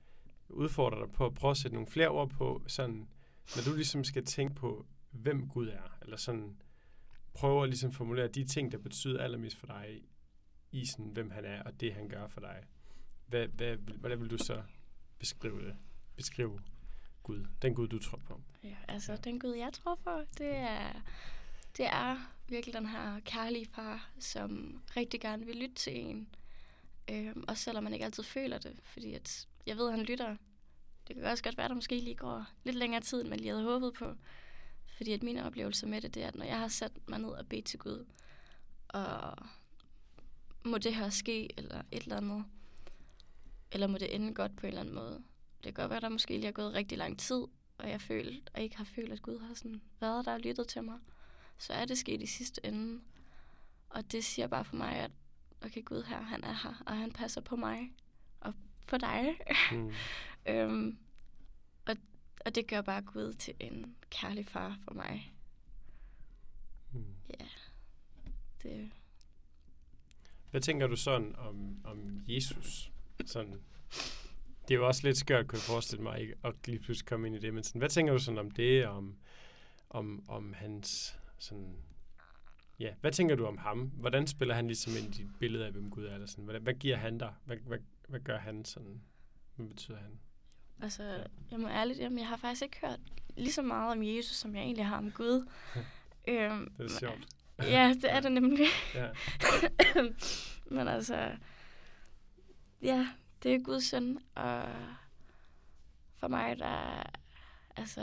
udfordrer 0.50 1.06
dig 1.06 1.14
på 1.14 1.26
at 1.26 1.34
prøve 1.34 1.52
at 1.52 1.58
sætte 1.58 1.76
nogle 1.76 1.88
flere 1.88 2.08
ord 2.08 2.30
på, 2.30 2.64
sådan, 2.68 3.08
når 3.56 3.64
du 3.66 3.76
ligesom 3.76 4.04
skal 4.04 4.26
tænke 4.26 4.56
på, 4.56 4.86
hvem 5.12 5.48
Gud 5.48 5.68
er, 5.68 5.98
eller 6.02 6.18
sådan 6.18 6.58
prøve 7.34 7.64
at 7.64 7.70
ligesom 7.70 7.92
formulere 7.92 8.28
de 8.28 8.44
ting, 8.44 8.72
der 8.72 8.78
betyder 8.78 9.24
allermest 9.24 9.58
for 9.58 9.68
dig 9.68 10.02
i 10.72 10.86
sådan, 10.86 11.12
hvem 11.12 11.30
han 11.30 11.46
er, 11.46 11.64
og 11.64 11.80
det 11.80 11.94
han 11.94 12.08
gør 12.08 12.28
for 12.28 12.42
dig. 12.42 12.64
Hvad, 13.28 13.48
hvad, 13.48 13.76
hvordan 13.76 14.22
vil 14.22 14.30
du 14.30 14.38
så 14.38 14.62
beskrive? 15.22 15.76
Beskrive 16.16 16.62
Gud, 17.24 17.46
den 17.62 17.76
Gud, 17.76 17.88
du 17.88 18.00
tror 18.00 18.18
på. 18.18 18.42
ja. 18.64 18.76
Altså, 18.88 19.16
den 19.16 19.40
Gud, 19.40 19.54
jeg 19.54 19.74
tror 19.74 19.96
på, 19.96 20.22
det 20.38 20.56
er 20.56 21.02
det 21.78 21.86
er 21.86 22.18
virkelig 22.48 22.74
den 22.74 22.86
her 22.86 23.20
kærlige 23.20 23.66
far, 23.66 24.10
som 24.20 24.82
rigtig 24.98 25.22
gerne 25.22 25.46
vil 25.46 25.56
lytte 25.56 25.76
til 25.76 26.00
en. 26.00 26.36
Øhm, 27.12 27.44
også 27.48 27.64
selvom 27.64 27.84
man 27.84 27.94
ikke 27.94 28.06
altid 28.06 28.24
føler 28.24 28.58
det, 28.58 28.80
fordi 28.84 29.14
at 29.14 29.48
jeg 29.66 29.78
ved, 29.78 29.88
at 29.88 29.98
han 29.98 30.06
lytter. 30.06 30.38
Det 31.08 31.16
kan 31.16 31.26
også 31.26 31.44
godt 31.44 31.58
være, 31.58 31.66
at 31.66 31.70
der 31.70 31.76
måske 31.76 32.00
lige 32.00 32.16
går 32.16 32.46
lidt 32.64 32.76
længere 32.76 33.02
tid, 33.02 33.22
end 33.22 33.30
man 33.30 33.40
lige 33.40 33.50
havde 33.50 33.64
håbet 33.64 33.94
på. 33.94 34.16
Fordi 34.98 35.12
at 35.12 35.24
mine 35.24 35.46
oplevelser 35.46 35.88
med 35.88 36.02
det, 36.02 36.14
det 36.14 36.24
er, 36.24 36.28
at 36.28 36.36
når 36.36 36.46
jeg 36.46 36.60
har 36.60 36.68
sat 36.68 36.92
mig 37.08 37.20
ned 37.20 37.30
og 37.30 37.48
bedt 37.48 37.66
til 37.66 37.80
Gud, 37.80 38.06
og 38.88 39.38
må 40.64 40.78
det 40.78 40.96
her 40.96 41.10
ske, 41.10 41.60
eller 41.60 41.82
et 41.92 42.04
eller 42.04 42.18
andet, 42.18 42.46
eller 43.72 43.88
må 43.88 43.98
det 43.98 44.16
ende 44.16 44.34
godt 44.34 44.56
på 44.56 44.66
en 44.66 44.68
eller 44.68 44.82
anden 44.82 44.96
måde. 44.96 45.24
Det 45.64 45.64
kan 45.64 45.74
godt 45.74 45.90
være, 45.90 45.98
at 45.98 46.04
der 46.04 46.10
måske 46.10 46.34
lige 46.34 46.48
er 46.48 46.52
gået 46.52 46.74
rigtig 46.74 46.98
lang 46.98 47.20
tid, 47.20 47.44
og 47.78 47.90
jeg 47.90 48.02
følt, 48.02 48.50
og 48.54 48.62
ikke 48.62 48.78
har 48.78 48.84
følt, 48.84 49.12
at 49.12 49.22
Gud 49.22 49.40
har 49.40 49.54
sådan 49.54 49.82
været 50.00 50.26
der 50.26 50.34
og 50.34 50.40
lyttet 50.40 50.68
til 50.68 50.84
mig. 50.84 51.00
Så 51.58 51.74
er 51.74 51.86
det 51.86 51.98
sket 51.98 52.22
i 52.22 52.26
sidste 52.26 52.66
ende. 52.66 53.02
Og 53.90 54.12
det 54.12 54.24
siger 54.24 54.48
bare 54.48 54.66
for 54.66 54.76
mig, 54.76 54.96
at 54.96 55.12
okay, 55.62 55.86
Gud 55.86 56.04
her, 56.04 56.22
han 56.22 56.44
er 56.44 56.54
her, 56.54 56.84
og 56.86 56.98
han 56.98 57.12
passer 57.12 57.42
på 57.42 57.56
mig 57.56 57.92
og 58.40 58.54
på 58.88 58.98
dig. 58.98 59.38
Mm. 59.72 59.92
øhm, 60.54 60.98
og, 61.86 61.96
og 62.46 62.56
det 62.56 62.68
gør 62.68 62.82
bare 62.82 63.02
Gud 63.02 63.34
til 63.34 63.54
en 63.60 63.96
kærlig 64.10 64.46
far 64.46 64.78
for 64.84 64.94
mig. 64.94 65.34
Mm. 66.92 67.16
Ja, 67.40 67.46
det... 68.64 68.92
Hvad 70.52 70.62
tænker 70.62 70.88
du 70.88 70.96
sådan 70.96 71.36
om, 71.36 71.82
om 71.84 72.22
Jesus? 72.28 72.92
Sådan, 73.30 73.62
det 74.68 74.74
er 74.74 74.76
jo 74.76 74.88
også 74.88 75.02
lidt 75.04 75.18
skørt, 75.18 75.48
kunne 75.48 75.58
jeg 75.58 75.64
forestille 75.64 76.04
mig, 76.04 76.20
ikke? 76.20 76.36
at 76.44 76.54
lige 76.66 76.80
pludselig 76.80 77.08
komme 77.08 77.28
ind 77.28 77.36
i 77.36 77.40
det. 77.40 77.54
Men 77.54 77.64
sådan, 77.64 77.80
hvad 77.80 77.90
tænker 77.90 78.14
du 78.14 78.20
sådan 78.20 78.38
om 78.38 78.52
det, 78.52 78.88
om, 78.88 79.16
om, 79.90 80.24
om 80.28 80.54
hans 80.54 81.20
sådan, 81.38 81.76
ja, 82.80 82.94
hvad 83.02 83.12
tænker 83.12 83.36
du 83.36 83.46
om 83.46 83.58
ham? 83.58 83.80
Hvordan 83.80 84.28
spiller 84.28 84.56
han 84.56 84.68
ligesom 84.68 84.94
ind 84.98 85.16
i 85.16 85.24
dit 85.24 85.40
billede 85.40 85.66
af, 85.66 85.72
hvem 85.72 85.90
Gud 85.90 86.06
er? 86.06 86.14
Eller 86.14 86.28
sådan? 86.28 86.46
Hvad, 86.46 86.60
hvad 86.60 86.74
giver 86.74 86.98
han 86.98 87.18
dig? 87.18 87.34
Hvad, 87.46 87.58
hvad, 87.58 87.78
hvad 88.08 88.20
gør 88.20 88.38
han 88.38 88.66
sådan? 88.66 89.02
Hvad 89.56 89.68
betyder 89.68 89.98
han? 89.98 90.20
Altså, 90.82 91.04
ja. 91.04 91.24
jeg 91.52 91.60
må 91.60 91.68
ærligt, 91.68 92.00
jamen, 92.00 92.20
jeg 92.20 92.28
har 92.28 92.38
faktisk 92.38 92.62
ikke 92.62 92.78
hørt 92.86 93.00
lige 93.38 93.54
så 93.54 93.62
meget 93.62 93.92
om 93.92 94.04
Jesus, 94.04 94.36
som 94.36 94.56
jeg 94.56 94.64
egentlig 94.64 94.86
har 94.86 94.98
om 94.98 95.12
Gud. 95.12 95.48
øhm, 96.28 96.74
det 96.78 96.86
er 96.86 97.00
sjovt. 97.00 97.28
ja, 97.60 97.94
det 98.02 98.12
er 98.12 98.20
det 98.20 98.32
nemlig. 98.32 98.66
ja. 98.96 99.08
men 100.76 100.88
altså, 100.88 101.32
ja, 102.82 103.08
det 103.44 103.56
er 103.56 103.60
Guds 103.60 103.84
søn, 103.84 104.20
og 104.36 104.64
for 106.18 106.28
mig, 106.28 106.60
der 106.60 107.04
altså, 107.76 108.02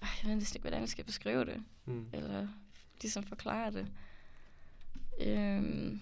jeg 0.00 0.08
ved 0.24 0.34
næsten 0.34 0.56
ikke, 0.56 0.62
hvordan 0.62 0.80
jeg 0.80 0.88
skal 0.88 1.04
beskrive 1.04 1.44
det, 1.44 1.64
mm. 1.84 2.08
eller 2.12 2.48
ligesom 3.00 3.24
forklare 3.24 3.70
det. 3.70 3.88
Øhm, 5.20 6.00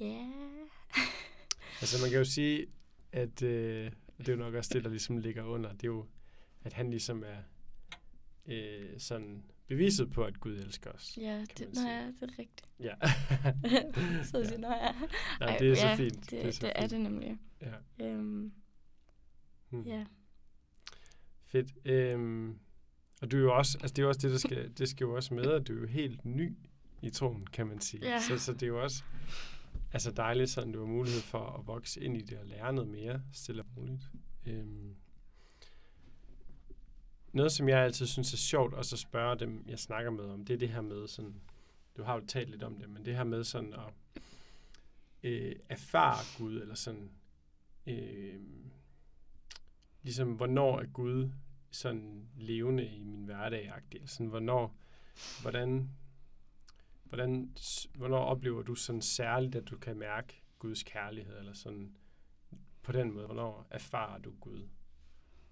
Ja. 0.00 0.04
Yeah. 0.04 0.68
altså 1.80 2.02
man 2.02 2.10
kan 2.10 2.18
jo 2.18 2.24
sige, 2.24 2.66
at 3.12 3.42
øh, 3.42 3.92
det 4.18 4.28
er 4.28 4.32
jo 4.32 4.38
nok 4.38 4.54
også 4.54 4.70
det, 4.74 4.84
der 4.84 4.90
ligesom 4.90 5.18
ligger 5.18 5.44
under. 5.44 5.72
Det 5.72 5.82
er 5.82 5.88
jo, 5.88 6.06
at 6.64 6.72
han 6.72 6.90
ligesom 6.90 7.24
er 7.24 7.38
øh, 8.46 9.00
sådan 9.00 9.44
beviset 9.66 10.10
på, 10.10 10.24
at 10.24 10.40
Gud 10.40 10.56
elsker 10.56 10.90
os. 10.90 11.18
Ja, 11.20 11.44
det, 11.58 11.74
nej, 11.74 11.92
ja, 11.92 12.06
det 12.06 12.22
er 12.22 12.38
rigtigt. 12.38 12.68
Ja. 12.80 12.94
så 14.30 14.44
siger 14.44 14.58
nej, 14.58 14.78
ja. 14.82 14.92
Nej, 15.40 15.58
det 15.58 15.70
er 15.70 15.74
så 15.74 15.96
fint. 15.96 16.14
Det, 16.14 16.30
det, 16.30 16.46
er, 16.46 16.50
så 16.50 16.66
det, 16.66 16.72
fint. 16.76 16.84
er 16.84 16.86
det 16.86 17.00
nemlig. 17.00 17.38
Ja. 17.62 18.06
Øhm, 18.06 18.52
hmm. 19.70 19.82
Ja. 19.82 20.04
Fedt. 21.44 21.74
Øhm, 21.84 22.58
og 23.22 23.30
du 23.30 23.36
er 23.36 23.40
jo 23.40 23.56
også, 23.56 23.78
altså 23.80 23.94
det 23.94 23.98
er 23.98 24.02
jo 24.02 24.08
også 24.08 24.20
det, 24.22 24.30
der 24.30 24.38
skal, 24.38 24.72
det 24.78 24.88
skal 24.88 25.04
jo 25.04 25.14
også 25.14 25.34
med, 25.34 25.44
at 25.44 25.68
du 25.68 25.76
er 25.76 25.80
jo 25.80 25.86
helt 25.86 26.24
ny 26.24 26.56
i 27.02 27.10
troen, 27.10 27.46
kan 27.46 27.66
man 27.66 27.80
sige. 27.80 28.08
Ja. 28.08 28.20
Så, 28.20 28.38
så 28.38 28.52
det 28.52 28.62
er 28.62 28.66
jo 28.66 28.82
også 28.82 29.02
altså 29.92 30.10
dejligt, 30.10 30.50
sådan 30.50 30.72
du 30.72 30.78
har 30.78 30.86
mulighed 30.86 31.20
for 31.20 31.58
at 31.58 31.66
vokse 31.66 32.00
ind 32.00 32.16
i 32.16 32.20
det 32.20 32.38
og 32.38 32.46
lære 32.46 32.72
noget 32.72 32.90
mere, 32.90 33.22
stille 33.32 33.62
og 33.62 33.66
roligt. 33.76 34.10
Øhm, 34.46 34.96
noget, 37.36 37.52
som 37.52 37.68
jeg 37.68 37.78
altid 37.78 38.06
synes 38.06 38.32
er 38.32 38.36
sjovt 38.36 38.74
og 38.74 38.84
så 38.84 38.96
spørge 38.96 39.38
dem, 39.38 39.64
jeg 39.68 39.78
snakker 39.78 40.10
med 40.10 40.24
om, 40.24 40.44
det 40.44 40.54
er 40.54 40.58
det 40.58 40.68
her 40.68 40.80
med 40.80 41.08
sådan, 41.08 41.40
du 41.96 42.02
har 42.02 42.14
jo 42.14 42.26
talt 42.26 42.50
lidt 42.50 42.62
om 42.62 42.78
det, 42.78 42.90
men 42.90 43.04
det 43.04 43.16
her 43.16 43.24
med 43.24 43.44
sådan 43.44 43.74
at 43.74 44.20
øh, 45.22 45.56
erfare 45.68 46.38
Gud, 46.38 46.60
eller 46.60 46.74
sådan, 46.74 47.10
øh, 47.86 48.40
ligesom 50.02 50.32
hvornår 50.32 50.80
er 50.80 50.86
Gud 50.86 51.30
sådan 51.70 52.28
levende 52.36 52.86
i 52.86 53.04
min 53.04 53.24
hverdag, 53.24 53.72
eller 53.90 54.06
sådan 54.06 54.26
hvornår, 54.26 54.76
hvordan, 55.42 55.90
hvordan, 57.04 57.56
hvornår 57.94 58.24
oplever 58.24 58.62
du 58.62 58.74
sådan 58.74 59.02
særligt, 59.02 59.54
at 59.54 59.68
du 59.70 59.78
kan 59.78 59.98
mærke 59.98 60.42
Guds 60.58 60.82
kærlighed, 60.82 61.38
eller 61.38 61.52
sådan 61.52 61.96
på 62.82 62.92
den 62.92 63.12
måde, 63.12 63.26
hvornår 63.26 63.66
erfarer 63.70 64.18
du 64.18 64.32
Gud? 64.40 64.68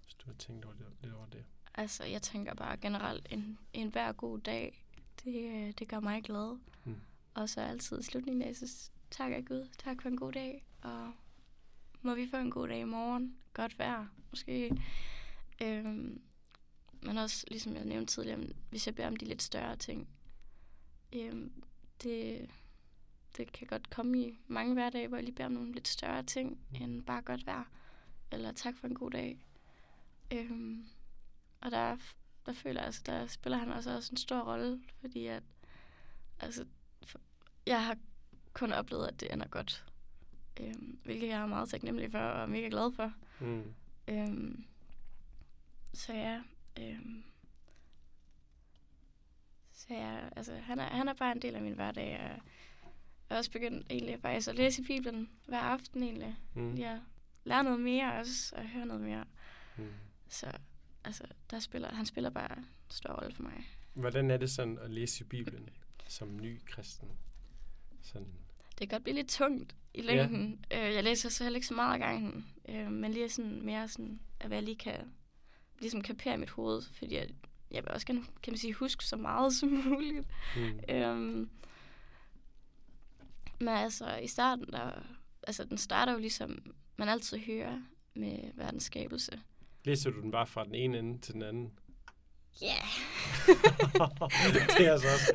Hvis 0.02 0.14
du 0.14 0.26
har 0.26 0.34
tænkt 0.34 0.64
over 0.64 0.74
det, 0.74 0.86
lidt 1.02 1.14
over 1.14 1.26
det. 1.26 1.44
Altså, 1.74 2.04
jeg 2.04 2.22
tænker 2.22 2.54
bare 2.54 2.76
generelt, 2.76 3.26
en, 3.30 3.58
en 3.72 3.88
hver 3.88 4.12
god 4.12 4.38
dag, 4.38 4.84
det, 5.24 5.78
det 5.78 5.88
gør 5.88 6.00
mig 6.00 6.22
glad. 6.22 6.58
Mm. 6.84 6.96
Og 7.34 7.48
så 7.48 7.60
altid 7.60 8.00
i 8.00 8.02
slutningen 8.02 8.42
af, 8.42 8.56
så 8.56 8.90
tak 9.10 9.32
af 9.32 9.44
Gud, 9.44 9.68
tak 9.78 10.02
for 10.02 10.08
en 10.08 10.16
god 10.16 10.32
dag, 10.32 10.62
og 10.82 11.12
må 12.02 12.14
vi 12.14 12.28
få 12.30 12.36
en 12.36 12.50
god 12.50 12.68
dag 12.68 12.80
i 12.80 12.84
morgen, 12.84 13.36
godt 13.52 13.78
vejr, 13.78 14.06
måske. 14.30 14.76
Øhm, 15.62 16.22
men 17.02 17.18
også, 17.18 17.44
ligesom 17.48 17.74
jeg 17.74 17.84
nævnte 17.84 18.14
tidligere, 18.14 18.40
hvis 18.70 18.86
jeg 18.86 18.94
beder 18.94 19.08
om 19.08 19.16
de 19.16 19.24
lidt 19.24 19.42
større 19.42 19.76
ting, 19.76 20.08
øhm, 21.12 21.62
det, 22.02 22.50
det 23.36 23.52
kan 23.52 23.66
godt 23.66 23.90
komme 23.90 24.18
i 24.18 24.38
mange 24.46 24.74
hverdage, 24.74 25.08
hvor 25.08 25.16
jeg 25.16 25.24
lige 25.24 25.34
beder 25.34 25.46
om 25.46 25.52
nogle 25.52 25.72
lidt 25.72 25.88
større 25.88 26.22
ting, 26.22 26.50
mm. 26.50 26.82
end 26.82 27.02
bare 27.02 27.22
godt 27.22 27.46
vejr, 27.46 27.64
eller 28.32 28.52
tak 28.52 28.76
for 28.76 28.86
en 28.86 28.94
god 28.94 29.10
dag. 29.10 29.44
Øhm, 30.32 30.84
og 31.64 31.70
der, 31.70 31.96
der 32.46 32.52
føler 32.52 32.80
jeg, 32.80 32.86
altså, 32.86 33.02
der 33.06 33.26
spiller 33.26 33.58
han 33.58 33.72
også, 33.72 33.96
også 33.96 34.12
en 34.12 34.16
stor 34.16 34.40
rolle, 34.40 34.82
fordi 35.00 35.26
at, 35.26 35.42
altså, 36.40 36.66
for, 37.06 37.20
jeg 37.66 37.86
har 37.86 37.96
kun 38.52 38.72
oplevet, 38.72 39.06
at 39.06 39.20
det 39.20 39.32
ender 39.32 39.48
godt. 39.48 39.84
Øhm, 40.60 40.98
hvilket 41.04 41.28
jeg 41.28 41.40
er 41.40 41.46
meget 41.46 41.68
taknemmelig 41.68 42.10
for 42.10 42.18
og 42.18 42.50
mega 42.50 42.68
glad 42.68 42.92
for. 42.92 43.12
Mm. 43.40 43.74
Øhm, 44.08 44.64
så 45.94 46.12
ja, 46.12 46.40
øhm, 46.78 47.24
så 49.72 49.86
ja, 49.90 50.28
altså, 50.36 50.54
han 50.54 50.78
er, 50.78 50.84
han 50.86 51.08
er 51.08 51.14
bare 51.14 51.32
en 51.32 51.42
del 51.42 51.54
af 51.54 51.62
min 51.62 51.74
hverdag, 51.74 52.14
og 52.20 52.22
jeg 52.22 52.40
har 53.30 53.36
også 53.36 53.50
begyndt 53.50 53.86
egentlig 53.90 54.20
faktisk 54.20 54.48
at 54.48 54.54
læse 54.54 54.82
i 54.82 54.84
Bibelen 54.84 55.30
hver 55.46 55.60
aften 55.60 56.02
egentlig. 56.02 56.36
Mm. 56.54 56.76
Jeg 56.78 57.00
lærer 57.44 57.62
noget 57.62 57.80
mere 57.80 58.14
også, 58.14 58.56
og 58.56 58.68
høre 58.68 58.86
noget 58.86 59.02
mere. 59.02 59.24
Mm. 59.76 59.88
Så 60.28 60.46
altså, 61.04 61.24
der 61.50 61.58
spiller, 61.58 61.94
han 61.94 62.06
spiller 62.06 62.30
bare 62.30 62.58
en 62.58 62.66
stor 62.90 63.12
rolle 63.12 63.34
for 63.34 63.42
mig. 63.42 63.66
Hvordan 63.94 64.30
er 64.30 64.36
det 64.36 64.50
sådan 64.50 64.78
at 64.78 64.90
læse 64.90 65.24
i 65.24 65.26
Bibelen 65.26 65.68
som 66.08 66.36
ny 66.36 66.60
kristen? 66.66 67.08
Sådan. 68.02 68.28
Det 68.78 68.78
kan 68.78 68.88
godt 68.88 69.02
blive 69.02 69.14
lidt 69.14 69.28
tungt 69.28 69.76
i 69.94 70.02
længden. 70.02 70.64
Ja. 70.70 70.88
Øh, 70.88 70.94
jeg 70.94 71.04
læser 71.04 71.28
så 71.28 71.44
heller 71.44 71.56
ikke 71.56 71.66
så 71.66 71.74
meget 71.74 71.92
af 71.92 71.98
gangen, 71.98 72.46
øh, 72.68 72.92
men 72.92 73.12
lige 73.12 73.28
sådan 73.28 73.62
mere 73.62 73.88
sådan, 73.88 74.20
at 74.40 74.52
jeg 74.52 74.62
lige 74.62 74.76
kan 74.76 75.12
ligesom 75.78 76.02
kapere 76.02 76.38
mit 76.38 76.50
hoved, 76.50 76.82
fordi 76.82 77.14
jeg, 77.14 77.28
jeg 77.70 77.82
vil 77.82 77.92
også 77.92 78.06
gerne, 78.06 78.24
kan 78.42 78.52
man 78.52 78.58
sige, 78.58 78.74
huske 78.74 79.04
så 79.04 79.16
meget 79.16 79.54
som 79.54 79.68
muligt. 79.88 80.26
Mm. 80.56 80.80
Øhm, 80.94 81.50
men 83.60 83.68
altså, 83.68 84.16
i 84.16 84.26
starten, 84.26 84.72
der, 84.72 85.02
altså, 85.42 85.64
den 85.64 85.78
starter 85.78 86.12
jo 86.12 86.18
ligesom, 86.18 86.74
man 86.96 87.08
altid 87.08 87.38
hører 87.38 87.82
med 88.14 88.50
verdens 88.54 88.84
skabelse. 88.84 89.40
Læser 89.84 90.10
du 90.10 90.20
den 90.20 90.30
bare 90.30 90.46
fra 90.46 90.64
den 90.64 90.74
ene 90.74 90.98
ende 90.98 91.20
til 91.20 91.34
den 91.34 91.42
anden? 91.42 91.72
Ja. 92.62 92.66
Yeah. 92.66 92.84
det 94.78 94.86
er 94.86 94.92
altså 94.92 95.08
også. 95.08 95.32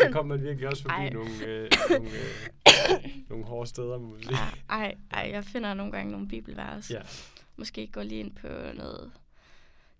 Så 0.00 0.08
kommer 0.12 0.36
man 0.36 0.44
virkelig 0.44 0.68
også 0.68 0.82
forbi 0.82 0.94
ej. 0.94 1.10
nogle, 1.10 1.46
øh, 1.46 1.70
nogle, 1.90 2.10
øh, 2.10 3.28
nogle 3.28 3.44
hårde 3.44 3.68
steder, 3.68 3.98
må 3.98 4.08
man 4.08 4.22
sige. 4.22 4.36
Ej, 4.68 4.94
ej, 5.10 5.30
jeg 5.32 5.44
finder 5.44 5.74
nogle 5.74 5.92
gange 5.92 6.12
nogle 6.12 6.28
bibelvers. 6.28 6.90
Ja. 6.90 7.02
Måske 7.56 7.86
gå 7.86 8.02
lige 8.02 8.20
ind 8.20 8.34
på 8.34 8.48
noget 8.74 9.12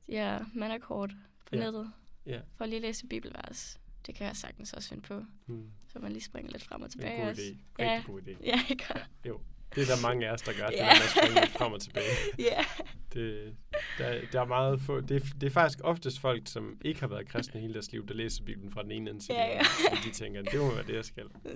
ja, 0.09 0.39
mandakort 0.55 1.11
på 1.47 1.57
ja. 1.57 1.61
nettet. 1.61 1.93
Ja. 2.27 2.41
For 2.57 2.65
at 2.65 2.71
lige 2.71 2.81
læse 2.81 3.07
bibelvers. 3.07 3.81
Det 4.07 4.15
kan 4.15 4.27
jeg 4.27 4.37
sagtens 4.37 4.73
også 4.73 4.89
finde 4.89 5.03
på. 5.03 5.25
Hmm. 5.47 5.71
Så 5.93 5.99
man 5.99 6.13
lige 6.13 6.23
springer 6.23 6.53
lidt 6.53 6.65
frem 6.65 6.83
og 6.83 6.91
tilbage. 6.91 7.35
Det 7.35 7.57
er 7.79 7.97
en 7.97 8.03
god 8.07 8.21
idé. 8.21 8.29
Rigtig 8.29 8.37
ja. 8.39 8.43
god 8.43 8.43
idé. 8.43 8.45
Ja, 8.45 8.61
ikke? 8.71 8.85
Ja, 8.95 9.01
jo. 9.29 9.41
Det 9.75 9.83
er 9.83 9.95
der 9.95 10.03
mange 10.03 10.29
af 10.29 10.33
os, 10.33 10.43
der 10.43 10.53
gør, 10.53 10.63
yeah. 10.63 10.73
det 10.73 10.81
er 10.81 10.87
at 10.87 11.11
springe 11.17 11.41
lidt 11.41 11.53
frem 11.53 11.73
og 11.73 11.81
tilbage. 11.81 12.15
Ja. 12.39 12.65
Det, 13.13 13.57
der, 13.99 14.21
der 14.33 14.41
er 14.41 14.45
meget 14.45 14.81
få, 14.81 15.01
det, 15.01 15.23
er, 15.23 15.27
det 15.41 15.47
er 15.47 15.51
faktisk 15.51 15.81
oftest 15.85 16.21
folk, 16.21 16.43
som 16.47 16.79
ikke 16.85 17.01
har 17.01 17.07
været 17.07 17.29
kristne 17.29 17.61
hele 17.61 17.75
deres 17.75 17.93
liv, 17.93 18.07
der 18.07 18.15
læser 18.15 18.45
Bibelen 18.45 18.71
fra 18.71 18.83
den 18.83 18.91
ene 18.91 19.11
ende 19.11 19.21
til 19.21 19.29
den 19.29 19.37
ja, 19.37 19.57
ja. 19.57 19.97
de 20.05 20.11
tænker, 20.11 20.43
det 20.43 20.61
må 20.61 20.75
være 20.75 20.87
det, 20.87 20.95
jeg 20.95 21.05
skal. 21.05 21.27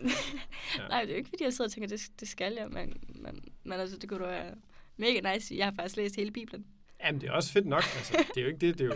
Ja. 0.79 0.89
Nej, 0.89 1.01
det 1.01 1.09
er 1.09 1.13
jo 1.13 1.19
ikke, 1.19 1.29
fordi 1.29 1.45
jeg 1.45 1.53
sidder 1.53 1.69
og 1.69 1.73
tænker, 1.73 1.89
det, 1.89 2.01
det 2.21 2.29
skal 2.29 2.55
jeg, 2.59 2.69
men, 2.71 2.97
men, 3.09 3.45
men 3.65 3.81
altså, 3.81 3.97
det 3.99 4.09
kunne 4.09 4.25
da 4.25 4.31
være 4.31 4.55
mega 4.97 5.35
nice. 5.35 5.55
Jeg 5.57 5.67
har 5.67 5.73
faktisk 5.73 5.97
læst 5.97 6.17
hele 6.17 6.31
Bibelen. 6.31 6.67
Jamen, 7.05 7.21
det 7.21 7.29
er 7.29 7.33
også 7.33 7.53
fedt 7.53 7.67
nok. 7.67 7.83
Altså, 7.97 8.25
det 8.35 8.37
er 8.37 8.43
jo 8.43 8.47
ikke 8.47 8.67
det. 8.67 8.79
Det 8.79 8.85
er 8.85 8.89
jo, 8.89 8.95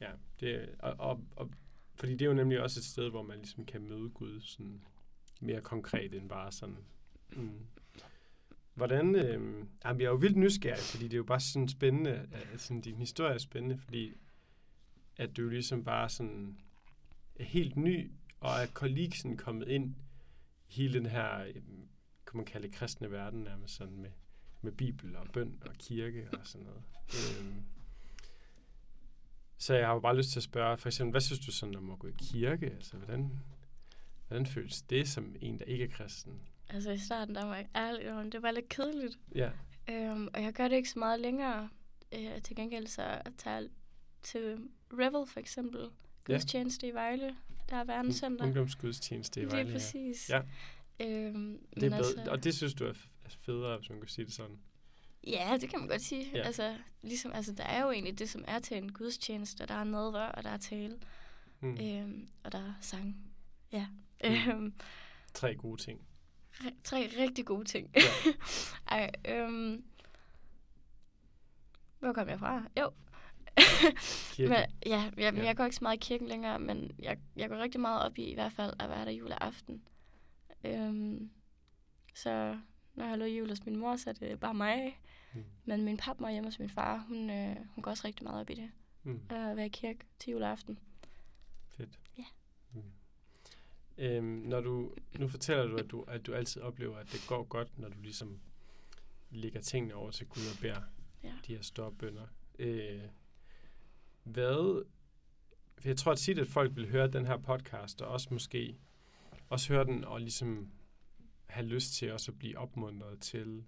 Ja, 0.00 0.10
det, 0.40 0.68
og, 0.78 0.94
og, 0.98 1.20
og, 1.36 1.50
fordi 1.94 2.12
det 2.12 2.22
er 2.22 2.26
jo 2.26 2.34
nemlig 2.34 2.60
også 2.60 2.80
et 2.80 2.84
sted, 2.84 3.10
hvor 3.10 3.22
man 3.22 3.38
ligesom 3.38 3.64
kan 3.64 3.82
møde 3.82 4.10
Gud 4.10 4.40
sådan 4.40 4.80
mere 5.40 5.60
konkret 5.60 6.14
end 6.14 6.28
bare 6.28 6.52
sådan... 6.52 6.76
Mm. 7.30 7.66
Hvordan... 8.76 9.14
Øh, 9.14 9.66
jamen, 9.84 10.00
jeg 10.00 10.06
er 10.06 10.10
jo 10.10 10.14
vildt 10.14 10.36
nysgerrig, 10.36 10.82
fordi 10.82 11.04
det 11.04 11.12
er 11.12 11.16
jo 11.16 11.24
bare 11.24 11.40
sådan 11.40 11.68
spændende, 11.68 12.28
sådan, 12.56 12.80
din 12.80 12.96
historie 12.96 13.34
er 13.34 13.38
spændende, 13.38 13.78
fordi 13.78 14.12
at 15.16 15.36
du 15.36 15.42
jo 15.42 15.48
ligesom 15.48 15.84
bare 15.84 16.08
sådan 16.08 16.58
er 17.36 17.44
helt 17.44 17.76
ny, 17.76 18.10
og 18.40 18.50
er 18.50 18.66
kollegsen 18.66 19.36
kommet 19.36 19.68
ind 19.68 19.94
i 20.68 20.72
hele 20.72 20.94
den 20.94 21.06
her, 21.06 21.40
øh, 21.40 21.54
kan 22.26 22.36
man 22.36 22.44
kalde 22.44 22.66
det, 22.66 22.76
kristne 22.76 23.10
verden 23.10 23.42
nærmest 23.42 23.74
sådan 23.74 24.00
med, 24.00 24.10
med 24.62 24.72
bibel 24.72 25.16
og 25.16 25.26
bøn 25.32 25.62
og 25.66 25.74
kirke 25.74 26.28
og 26.32 26.46
sådan 26.46 26.66
noget. 26.66 26.82
Øh, 27.08 27.54
så 29.58 29.74
jeg 29.74 29.86
har 29.86 29.94
jo 29.94 30.00
bare 30.00 30.16
lyst 30.16 30.30
til 30.30 30.38
at 30.38 30.44
spørge, 30.44 30.78
for 30.78 30.88
eksempel, 30.88 31.10
hvad 31.10 31.20
synes 31.20 31.46
du 31.46 31.52
sådan 31.52 31.76
om 31.76 31.90
at 31.90 31.98
gå 31.98 32.06
i 32.06 32.14
kirke? 32.18 32.66
Altså, 32.70 32.96
hvordan, 32.96 33.40
hvordan 34.28 34.46
føles 34.46 34.82
det 34.82 35.08
som 35.08 35.36
en, 35.40 35.58
der 35.58 35.64
ikke 35.64 35.84
er 35.84 35.88
kristen? 35.88 36.40
Altså 36.68 36.90
i 36.90 36.98
starten, 36.98 37.34
der 37.34 37.44
var 37.44 37.56
jeg 37.56 37.68
ærlig, 37.76 38.32
det 38.32 38.42
var 38.42 38.50
lidt 38.50 38.68
kedeligt. 38.68 39.18
Ja. 39.34 39.50
Øhm, 39.90 40.28
og 40.34 40.42
jeg 40.42 40.52
gør 40.52 40.68
det 40.68 40.76
ikke 40.76 40.90
så 40.90 40.98
meget 40.98 41.20
længere. 41.20 41.68
Øh, 42.12 42.42
til 42.42 42.56
gengæld 42.56 42.86
så 42.86 43.20
tager 43.38 43.56
jeg 43.56 43.68
til 44.22 44.58
Revel 44.92 45.26
for 45.26 45.40
eksempel. 45.40 45.80
Gudstjeneste 46.24 46.86
ja. 46.86 46.92
i 46.92 46.94
Vejle. 46.94 47.36
Der 47.70 47.76
er 47.76 47.84
verdenscenter. 47.84 48.44
Ungdomsgudstjeneste 48.44 49.40
i 49.40 49.44
Vejle, 49.44 49.58
Det 49.64 49.68
er 49.68 49.72
præcis. 49.72 50.30
Ja. 50.30 50.42
Øhm, 51.00 51.66
det 51.74 51.82
er 51.82 51.88
bedre, 51.90 51.96
altså, 51.96 52.24
og 52.30 52.44
det 52.44 52.54
synes 52.54 52.74
du 52.74 52.84
er 52.84 52.92
federe, 53.28 53.78
hvis 53.78 53.90
man 53.90 54.00
kan 54.00 54.08
sige 54.08 54.24
det 54.24 54.34
sådan? 54.34 54.58
Ja, 55.26 55.58
det 55.60 55.70
kan 55.70 55.78
man 55.78 55.88
godt 55.88 56.02
sige. 56.02 56.30
Ja. 56.34 56.42
Altså, 56.42 56.76
ligesom, 57.02 57.32
altså, 57.32 57.52
der 57.52 57.64
er 57.64 57.82
jo 57.82 57.90
egentlig 57.90 58.18
det, 58.18 58.28
som 58.28 58.44
er 58.48 58.58
til 58.58 58.76
en 58.76 58.92
gudstjeneste. 58.92 59.66
Der 59.66 59.74
er 59.74 59.84
nadver, 59.84 60.20
og 60.26 60.44
der 60.44 60.50
er 60.50 60.56
tale. 60.56 60.98
Mm. 61.60 61.78
Øhm, 61.80 62.28
og 62.44 62.52
der 62.52 62.58
er 62.58 62.72
sang. 62.80 63.16
Ja. 63.72 63.86
Mm. 64.24 64.30
Øhm, 64.30 64.74
Tre 65.34 65.54
gode 65.54 65.82
ting. 65.82 66.00
Re- 66.60 66.74
tre 66.84 67.10
rigtig 67.18 67.46
gode 67.46 67.64
ting. 67.64 67.90
Ja. 67.96 68.00
Ej, 68.96 69.10
øhm, 69.28 69.84
hvor 71.98 72.12
kom 72.12 72.28
jeg 72.28 72.38
fra? 72.38 72.62
Jo. 72.80 72.90
Men, 74.38 74.48
ja, 74.86 75.10
jeg, 75.16 75.34
Ja. 75.34 75.44
jeg 75.44 75.56
går 75.56 75.64
ikke 75.64 75.76
så 75.76 75.84
meget 75.84 75.96
i 75.96 76.06
kirken 76.06 76.28
længere, 76.28 76.58
men 76.58 76.90
jeg, 76.98 77.18
jeg 77.36 77.48
går 77.48 77.56
rigtig 77.56 77.80
meget 77.80 78.02
op 78.02 78.18
i 78.18 78.22
i 78.24 78.34
hvert 78.34 78.52
fald 78.52 78.72
at 78.80 78.88
være 78.88 79.04
der 79.04 79.10
juleaften. 79.10 79.82
Øhm, 80.64 81.30
så 82.14 82.58
når 82.94 83.04
jeg 83.04 83.08
holder 83.10 83.26
jul 83.26 83.48
hos 83.48 83.64
min 83.66 83.76
mor, 83.76 83.96
så 83.96 84.10
er 84.10 84.14
det 84.14 84.40
bare 84.40 84.54
mig. 84.54 85.00
Mm. 85.34 85.44
Men 85.64 85.82
min 85.84 85.96
papmor 85.96 86.28
hjemme 86.28 86.46
hos 86.46 86.58
min 86.58 86.70
far, 86.70 87.04
hun, 87.08 87.30
øh, 87.30 87.56
hun 87.74 87.82
går 87.82 87.90
også 87.90 88.06
rigtig 88.06 88.24
meget 88.24 88.40
op 88.40 88.50
i 88.50 88.54
det. 88.54 88.70
Mm. 89.02 89.20
At 89.30 89.56
være 89.56 89.66
i 89.66 89.68
kirke 89.68 89.98
til 90.18 90.30
juleaften. 90.30 90.78
Fedt. 91.76 91.98
Ja. 92.18 92.24
Mm. 92.72 92.82
Øhm, 93.98 94.24
når 94.24 94.60
du, 94.60 94.94
nu 95.18 95.28
fortæller 95.28 95.66
du 95.66 95.76
at, 95.76 95.90
du, 95.90 96.02
at 96.02 96.26
du 96.26 96.34
altid 96.34 96.62
oplever, 96.62 96.96
at 96.96 97.12
det 97.12 97.24
går 97.28 97.44
godt, 97.44 97.78
når 97.78 97.88
du 97.88 98.00
ligesom 98.02 98.40
lægger 99.30 99.60
tingene 99.60 99.94
over 99.94 100.10
til 100.10 100.26
Gud 100.26 100.42
og 100.54 100.60
beder 100.60 100.80
Ja. 101.24 101.32
de 101.46 101.54
her 101.54 101.62
store 101.62 101.92
bønder. 101.92 102.26
Øh, 102.58 103.00
hvad, 104.22 104.84
for 105.78 105.88
jeg 105.88 105.96
tror 105.96 106.12
at 106.12 106.18
tit, 106.18 106.38
at 106.38 106.46
folk 106.46 106.76
vil 106.76 106.90
høre 106.90 107.08
den 107.08 107.26
her 107.26 107.36
podcast, 107.36 108.02
og 108.02 108.08
også 108.08 108.28
måske 108.30 108.76
også 109.48 109.72
høre 109.72 109.84
den 109.84 110.04
og 110.04 110.20
ligesom 110.20 110.70
have 111.46 111.66
lyst 111.66 111.92
til 111.92 112.12
også 112.12 112.32
at 112.32 112.38
blive 112.38 112.58
opmuntret 112.58 113.20
til, 113.20 113.64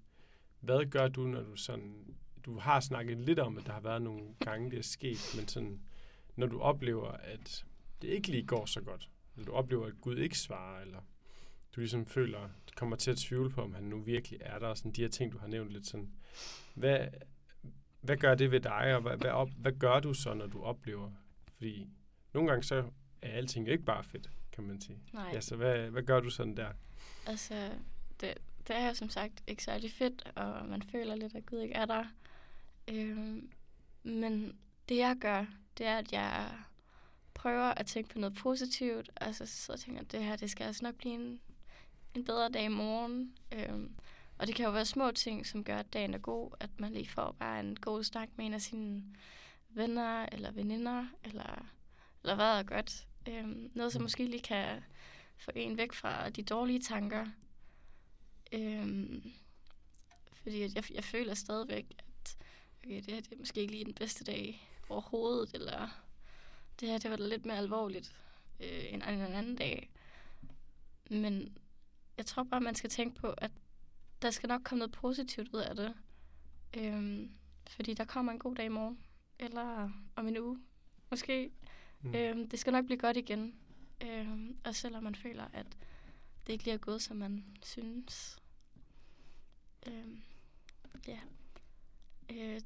hvad 0.60 0.86
gør 0.90 1.08
du, 1.08 1.26
når 1.26 1.42
du 1.42 1.56
sådan, 1.56 2.16
du 2.44 2.58
har 2.58 2.80
snakket 2.80 3.18
lidt 3.18 3.38
om, 3.38 3.58
at 3.58 3.66
der 3.66 3.72
har 3.72 3.80
været 3.80 4.02
nogle 4.02 4.34
gange, 4.40 4.70
det 4.70 4.78
er 4.78 4.82
sket, 4.82 5.34
men 5.36 5.48
sådan, 5.48 5.80
når 6.36 6.46
du 6.46 6.60
oplever, 6.60 7.10
at 7.10 7.64
det 8.02 8.08
ikke 8.08 8.28
lige 8.28 8.46
går 8.46 8.66
så 8.66 8.80
godt, 8.80 9.10
eller 9.38 9.46
du 9.52 9.56
oplever, 9.56 9.86
at 9.86 10.00
Gud 10.00 10.16
ikke 10.16 10.38
svarer, 10.38 10.80
eller 10.80 11.00
du 11.74 11.80
ligesom 11.80 12.06
føler, 12.06 12.40
du 12.40 12.72
kommer 12.76 12.96
til 12.96 13.10
at 13.10 13.16
tvivle 13.16 13.50
på, 13.50 13.62
om 13.62 13.74
han 13.74 13.84
nu 13.84 14.00
virkelig 14.00 14.38
er 14.42 14.58
der, 14.58 14.66
og 14.66 14.76
sådan 14.76 14.92
de 14.92 15.00
her 15.00 15.08
ting, 15.08 15.32
du 15.32 15.38
har 15.38 15.46
nævnt 15.46 15.70
lidt 15.70 15.86
sådan, 15.86 16.10
hvad, 16.74 17.08
hvad 18.00 18.16
gør 18.16 18.34
det 18.34 18.50
ved 18.50 18.60
dig, 18.60 18.94
og 18.96 19.00
hvad, 19.02 19.16
hvad, 19.16 19.30
op, 19.30 19.50
hvad 19.56 19.72
gør 19.72 20.00
du 20.00 20.14
så, 20.14 20.34
når 20.34 20.46
du 20.46 20.62
oplever, 20.62 21.10
fordi 21.56 21.88
nogle 22.32 22.48
gange 22.48 22.62
så 22.64 22.90
er 23.22 23.32
alting 23.32 23.66
jo 23.66 23.72
ikke 23.72 23.84
bare 23.84 24.04
fedt, 24.04 24.30
kan 24.52 24.64
man 24.64 24.80
sige. 24.80 24.98
Nej, 25.12 25.30
Ja, 25.32 25.40
så 25.40 25.56
hvad, 25.56 25.90
hvad 25.90 26.02
gør 26.02 26.20
du 26.20 26.30
sådan 26.30 26.56
der? 26.56 26.68
altså, 27.26 27.70
det, 28.20 28.34
det 28.68 28.76
er 28.76 28.88
jo 28.88 28.94
som 28.94 29.08
sagt 29.08 29.42
ikke 29.46 29.64
særlig 29.64 29.92
fedt, 29.92 30.32
og 30.36 30.66
man 30.68 30.82
føler 30.82 31.14
lidt, 31.14 31.34
at 31.34 31.46
Gud 31.46 31.58
ikke 31.58 31.74
er 31.74 31.84
der. 31.86 32.04
Øhm, 32.88 33.50
men 34.02 34.58
det 34.88 34.96
jeg 34.96 35.16
gør, 35.20 35.46
det 35.78 35.86
er, 35.86 35.98
at 35.98 36.12
jeg 36.12 36.50
prøver 37.38 37.74
at 37.74 37.86
tænke 37.86 38.08
på 38.08 38.18
noget 38.18 38.34
positivt. 38.34 39.10
Altså, 39.16 39.46
så 39.46 39.76
tænker 39.76 40.00
jeg, 40.00 40.06
at 40.06 40.12
det 40.12 40.24
her, 40.24 40.36
det 40.36 40.50
skal 40.50 40.64
altså 40.64 40.84
nok 40.84 40.94
blive 40.94 41.14
en, 41.14 41.40
en 42.14 42.24
bedre 42.24 42.48
dag 42.48 42.64
i 42.64 42.68
morgen. 42.68 43.34
Øhm, 43.52 43.94
og 44.38 44.46
det 44.46 44.54
kan 44.54 44.64
jo 44.64 44.70
være 44.70 44.84
små 44.84 45.10
ting, 45.10 45.46
som 45.46 45.64
gør, 45.64 45.78
at 45.78 45.92
dagen 45.92 46.14
er 46.14 46.18
god. 46.18 46.50
At 46.60 46.70
man 46.78 46.92
lige 46.92 47.08
får 47.08 47.36
bare 47.38 47.60
en 47.60 47.76
god 47.76 48.04
snak 48.04 48.28
med 48.36 48.46
en 48.46 48.54
af 48.54 48.60
sine 48.62 49.02
venner 49.68 50.26
eller 50.32 50.50
veninder, 50.50 51.06
eller, 51.24 51.66
eller 52.22 52.34
hvad 52.34 52.58
er 52.58 52.62
godt. 52.62 53.06
Øhm, 53.28 53.70
noget, 53.74 53.92
som 53.92 54.02
måske 54.02 54.24
lige 54.24 54.42
kan 54.42 54.82
få 55.36 55.50
en 55.54 55.76
væk 55.76 55.92
fra 55.92 56.30
de 56.30 56.42
dårlige 56.42 56.80
tanker. 56.80 57.26
Øhm, 58.52 59.32
fordi 60.42 60.62
at 60.62 60.74
jeg, 60.74 60.94
jeg 60.94 61.04
føler 61.04 61.34
stadigvæk, 61.34 61.86
at 61.98 62.36
okay, 62.78 62.96
det 62.96 63.14
her 63.14 63.20
det 63.20 63.32
er 63.32 63.38
måske 63.38 63.60
ikke 63.60 63.72
lige 63.72 63.84
den 63.84 63.94
bedste 63.94 64.24
dag 64.24 64.68
overhovedet, 64.88 65.54
eller 65.54 66.07
det 66.80 66.88
her 66.88 66.98
det 66.98 67.10
var 67.10 67.16
da 67.16 67.26
lidt 67.26 67.46
mere 67.46 67.56
alvorligt 67.56 68.14
øh, 68.60 68.92
end 68.92 69.02
en 69.02 69.20
anden 69.20 69.56
dag. 69.56 69.90
Men 71.10 71.58
jeg 72.16 72.26
tror 72.26 72.42
bare, 72.42 72.60
man 72.60 72.74
skal 72.74 72.90
tænke 72.90 73.20
på, 73.20 73.34
at 73.38 73.50
der 74.22 74.30
skal 74.30 74.48
nok 74.48 74.60
komme 74.64 74.78
noget 74.78 74.92
positivt 74.92 75.48
ud 75.54 75.60
af 75.60 75.76
det. 75.76 75.94
Øhm, 76.76 77.30
fordi 77.70 77.94
der 77.94 78.04
kommer 78.04 78.32
en 78.32 78.38
god 78.38 78.54
dag 78.54 78.64
i 78.66 78.68
morgen, 78.68 78.98
eller 79.38 79.90
om 80.16 80.28
en 80.28 80.38
uge, 80.38 80.58
måske. 81.10 81.50
Mm. 82.00 82.14
Øhm, 82.14 82.48
det 82.48 82.58
skal 82.58 82.72
nok 82.72 82.84
blive 82.84 82.98
godt 82.98 83.16
igen. 83.16 83.54
Øhm, 84.04 84.58
og 84.64 84.74
selvom 84.74 85.02
man 85.02 85.14
føler, 85.14 85.44
at 85.52 85.66
det 86.46 86.52
ikke 86.52 86.64
lige 86.64 86.74
er 86.74 86.78
gået, 86.78 87.02
som 87.02 87.16
man 87.16 87.44
synes. 87.62 88.38
Øhm, 89.86 90.22
ja. 91.06 91.18
Øh, 92.30 92.60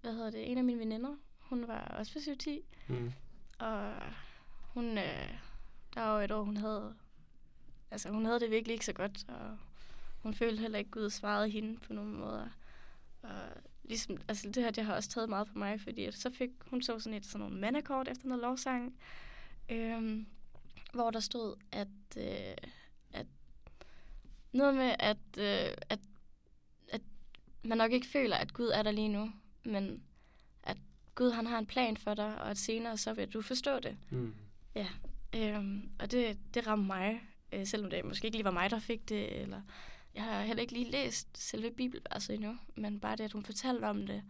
hvad 0.00 0.12
hedder 0.12 0.30
det? 0.30 0.50
En 0.50 0.58
af 0.58 0.64
mine 0.64 0.78
veninder, 0.78 1.16
hun 1.38 1.68
var 1.68 1.80
også 1.84 2.12
på 2.12 2.18
7 2.20 2.64
Mm 2.88 3.12
og 3.64 3.92
hun, 4.74 4.98
øh, 4.98 5.38
der 5.94 6.00
var 6.00 6.22
et 6.22 6.30
år, 6.30 6.42
hun 6.42 6.56
havde, 6.56 6.94
altså 7.90 8.08
hun 8.08 8.24
havde 8.24 8.40
det 8.40 8.50
virkelig 8.50 8.72
ikke 8.72 8.86
så 8.86 8.92
godt, 8.92 9.24
og 9.28 9.58
hun 10.22 10.34
følte 10.34 10.60
heller 10.60 10.78
ikke, 10.78 10.90
Gud 10.90 11.10
svarede 11.10 11.50
hende 11.50 11.80
på 11.80 11.92
nogen 11.92 12.14
måder. 12.14 12.48
Og 13.22 13.30
ligesom, 13.84 14.18
altså 14.28 14.50
det 14.50 14.62
her, 14.62 14.70
det 14.70 14.84
har 14.84 14.94
også 14.94 15.08
taget 15.08 15.28
meget 15.28 15.46
på 15.46 15.58
mig, 15.58 15.80
fordi 15.80 16.04
at 16.04 16.14
så 16.14 16.30
fik 16.30 16.50
hun 16.70 16.82
så 16.82 16.98
sådan 16.98 17.16
et 17.16 17.26
sådan 17.26 17.40
nogle 17.40 17.60
mandakort 17.60 18.08
efter 18.08 18.28
noget 18.28 18.42
lovsang, 18.42 18.98
øhm, 19.68 20.26
hvor 20.92 21.10
der 21.10 21.20
stod, 21.20 21.56
at, 21.72 21.88
øh, 22.16 22.56
at 23.12 23.26
noget 24.52 24.74
med, 24.74 24.94
at, 24.98 25.38
øh, 25.38 25.76
at, 25.88 26.00
at 26.88 27.02
man 27.62 27.78
nok 27.78 27.92
ikke 27.92 28.06
føler, 28.06 28.36
at 28.36 28.52
Gud 28.52 28.68
er 28.68 28.82
der 28.82 28.90
lige 28.90 29.08
nu, 29.08 29.32
men 29.64 30.02
Gud 31.14 31.30
han 31.30 31.46
har 31.46 31.58
en 31.58 31.66
plan 31.66 31.96
for 31.96 32.14
dig, 32.14 32.40
og 32.40 32.50
at 32.50 32.58
senere 32.58 32.96
så 32.96 33.12
vil 33.12 33.28
du 33.28 33.42
forstå 33.42 33.78
det. 33.80 33.96
Mm. 34.10 34.34
Øhm, 35.34 35.90
og 35.98 36.10
det, 36.10 36.38
det 36.54 36.66
ramte 36.66 36.86
mig, 36.86 37.20
øh, 37.52 37.66
selvom 37.66 37.90
det 37.90 38.04
måske 38.04 38.26
ikke 38.26 38.36
lige 38.36 38.44
var 38.44 38.50
mig, 38.50 38.70
der 38.70 38.78
fik 38.78 39.08
det, 39.08 39.40
eller 39.40 39.62
jeg 40.14 40.22
har 40.22 40.42
heller 40.42 40.60
ikke 40.60 40.72
lige 40.72 40.90
læst 40.90 41.28
selve 41.34 41.70
bibelverset 41.70 42.34
endnu, 42.34 42.58
men 42.76 43.00
bare 43.00 43.16
det, 43.16 43.24
at 43.24 43.32
hun 43.32 43.44
fortalte 43.44 43.84
om 43.84 44.06
det, 44.06 44.22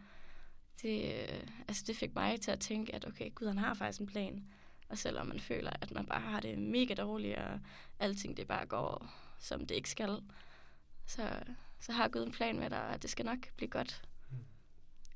det, 0.83 1.05
øh, 1.05 1.47
altså 1.68 1.85
det 1.87 1.97
fik 1.97 2.14
mig 2.14 2.40
til 2.40 2.51
at 2.51 2.61
tænke, 2.61 2.94
at 2.94 3.07
okay, 3.07 3.35
Gud 3.35 3.47
han 3.47 3.59
har 3.59 3.75
faktisk 3.75 4.01
en 4.01 4.07
plan. 4.07 4.44
Og 4.88 4.99
selvom 4.99 5.27
man 5.27 5.40
føler, 5.40 5.70
at 5.81 5.90
man 5.90 6.07
bare 6.07 6.20
har 6.20 6.40
det 6.40 6.59
mega 6.59 6.94
dårligt, 6.94 7.37
og 7.37 7.61
alting 7.99 8.37
det 8.37 8.47
bare 8.47 8.66
går, 8.66 9.11
som 9.38 9.66
det 9.66 9.75
ikke 9.75 9.90
skal, 9.90 10.23
så, 11.07 11.31
så 11.81 11.92
har 11.92 12.09
Gud 12.09 12.23
en 12.23 12.33
plan 12.33 12.59
med 12.59 12.70
dig, 12.70 12.88
og 12.88 13.03
det 13.03 13.11
skal 13.11 13.25
nok 13.25 13.38
blive 13.57 13.70
godt. 13.70 14.03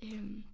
Øhm, 0.03 0.45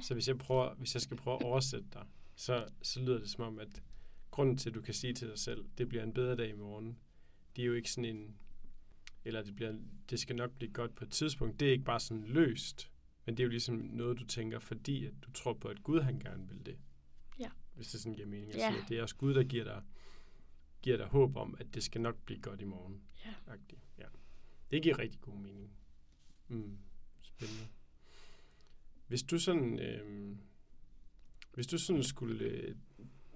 Så 0.00 0.14
hvis 0.14 0.28
jeg, 0.28 0.38
prøver, 0.38 0.74
hvis 0.74 0.94
jeg 0.94 1.02
skal 1.02 1.16
prøve 1.16 1.36
at 1.36 1.42
oversætte 1.42 1.86
dig, 1.92 2.06
så, 2.34 2.66
så 2.82 3.00
lyder 3.00 3.18
det 3.18 3.30
som 3.30 3.44
om, 3.44 3.58
at 3.58 3.82
grunden 4.30 4.56
til, 4.56 4.68
at 4.70 4.74
du 4.74 4.80
kan 4.80 4.94
sige 4.94 5.14
til 5.14 5.28
dig 5.28 5.38
selv, 5.38 5.64
det 5.78 5.88
bliver 5.88 6.02
en 6.04 6.12
bedre 6.12 6.36
dag 6.36 6.48
i 6.48 6.52
morgen, 6.52 6.98
det 7.56 7.62
er 7.62 7.66
jo 7.66 7.72
ikke 7.72 7.90
sådan 7.90 8.16
en, 8.16 8.36
eller 9.24 9.42
det, 9.42 9.56
bliver, 9.56 9.74
det 10.10 10.20
skal 10.20 10.36
nok 10.36 10.50
blive 10.52 10.72
godt 10.72 10.94
på 10.94 11.04
et 11.04 11.10
tidspunkt. 11.10 11.60
Det 11.60 11.68
er 11.68 11.72
ikke 11.72 11.84
bare 11.84 12.00
sådan 12.00 12.24
løst, 12.24 12.90
men 13.26 13.36
det 13.36 13.42
er 13.42 13.44
jo 13.44 13.50
ligesom 13.50 13.74
noget, 13.74 14.18
du 14.18 14.24
tænker, 14.26 14.58
fordi 14.58 15.06
at 15.06 15.12
du 15.22 15.30
tror 15.32 15.52
på, 15.52 15.68
at 15.68 15.82
Gud 15.82 16.00
han 16.00 16.18
gerne 16.18 16.48
vil 16.48 16.66
det. 16.66 16.78
Ja. 17.38 17.50
Hvis 17.74 17.88
det 17.88 18.00
sådan 18.00 18.14
giver 18.14 18.28
mening 18.28 18.52
at 18.52 18.58
Ja. 18.58 18.70
sige, 18.70 18.82
at 18.82 18.88
det 18.88 18.98
er 18.98 19.02
også 19.02 19.16
Gud, 19.16 19.34
der 19.34 19.44
giver 19.44 19.64
dig, 19.64 19.82
giver 20.82 20.96
dig 20.96 21.06
håb 21.06 21.36
om, 21.36 21.56
at 21.58 21.74
det 21.74 21.82
skal 21.82 22.00
nok 22.00 22.16
blive 22.24 22.40
godt 22.40 22.60
i 22.60 22.64
morgen. 22.64 23.02
Ja. 23.24 23.34
Agtigt. 23.46 23.82
Ja. 23.98 24.06
Det 24.70 24.82
giver 24.82 24.98
rigtig 24.98 25.20
god 25.20 25.34
mening. 25.38 25.70
Mm. 26.48 26.78
Spændende. 27.22 27.66
Hvis 29.06 29.22
du 29.22 29.38
sådan, 29.38 29.78
øh, 29.78 30.36
hvis 31.54 31.66
du 31.66 31.78
sådan 31.78 32.02
skulle 32.02 32.44
øh, 32.44 32.74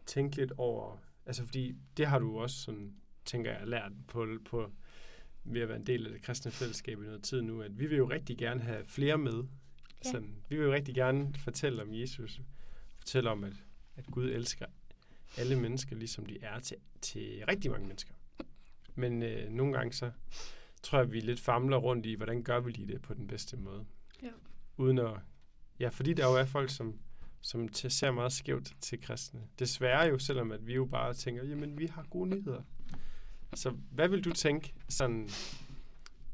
tænke 0.07 0.37
lidt 0.37 0.53
over, 0.57 0.97
altså 1.27 1.45
fordi 1.45 1.75
det 1.97 2.07
har 2.07 2.19
du 2.19 2.39
også 2.39 2.57
sådan, 2.57 2.95
tænker 3.25 3.53
jeg, 3.53 3.67
lært 3.67 3.93
på, 4.09 4.27
på 4.45 4.73
ved 5.45 5.61
at 5.61 5.69
være 5.69 5.77
en 5.77 5.87
del 5.87 6.07
af 6.07 6.13
det 6.13 6.23
kristne 6.23 6.51
fællesskab 6.51 6.99
i 7.03 7.05
noget 7.05 7.23
tid 7.23 7.43
nu, 7.43 7.63
at 7.63 7.79
vi 7.79 7.87
vil 7.87 7.99
jo 7.99 8.11
rigtig 8.11 8.39
gerne 8.39 8.61
have 8.61 8.85
flere 8.87 9.19
med. 9.19 9.45
Ja. 10.05 10.11
Sådan, 10.11 10.43
vi 10.49 10.57
vil 10.57 10.65
jo 10.65 10.73
rigtig 10.73 10.95
gerne 10.95 11.35
fortælle 11.35 11.83
om 11.83 11.95
Jesus, 11.95 12.41
fortælle 12.99 13.31
om, 13.31 13.45
at, 13.45 13.65
at 13.97 14.07
Gud 14.07 14.25
elsker 14.25 14.67
alle 15.37 15.61
mennesker, 15.61 15.97
ligesom 15.97 16.27
de 16.27 16.39
er 16.43 16.61
til, 16.61 16.77
til 17.01 17.45
rigtig 17.49 17.71
mange 17.71 17.87
mennesker. 17.87 18.15
Men 18.95 19.23
øh, 19.23 19.51
nogle 19.51 19.73
gange 19.73 19.93
så 19.93 20.11
tror 20.83 20.99
jeg, 20.99 21.07
at 21.07 21.13
vi 21.13 21.21
lidt 21.21 21.41
famler 21.41 21.77
rundt 21.77 22.07
i, 22.07 22.15
hvordan 22.15 22.43
gør 22.43 22.61
vi 22.61 22.71
lige 22.71 22.93
det 22.93 23.03
på 23.03 23.15
den 23.15 23.27
bedste 23.27 23.57
måde. 23.57 23.87
Ja. 24.23 24.31
Uden 24.77 24.99
at... 24.99 25.15
Ja, 25.81 25.89
fordi 25.89 26.15
der 26.15 26.27
jo 26.27 26.35
er 26.37 26.45
folk, 26.45 26.71
som, 26.71 26.99
som 27.41 27.69
til- 27.69 27.91
ser 27.91 28.11
meget 28.11 28.33
skævt 28.33 28.73
til 28.81 29.01
kristne. 29.01 29.41
Desværre 29.59 30.07
jo, 30.09 30.19
selvom 30.19 30.53
at 30.53 30.67
vi 30.67 30.75
jo 30.75 30.85
bare 30.85 31.15
tænker, 31.15 31.45
jamen 31.45 31.79
vi 31.79 31.87
har 31.87 32.03
gode 32.11 32.29
nyheder. 32.31 32.63
Så 33.55 33.71
hvad 33.71 34.09
vil 34.09 34.25
du 34.25 34.33
tænke 34.33 34.75
sådan 34.89 35.29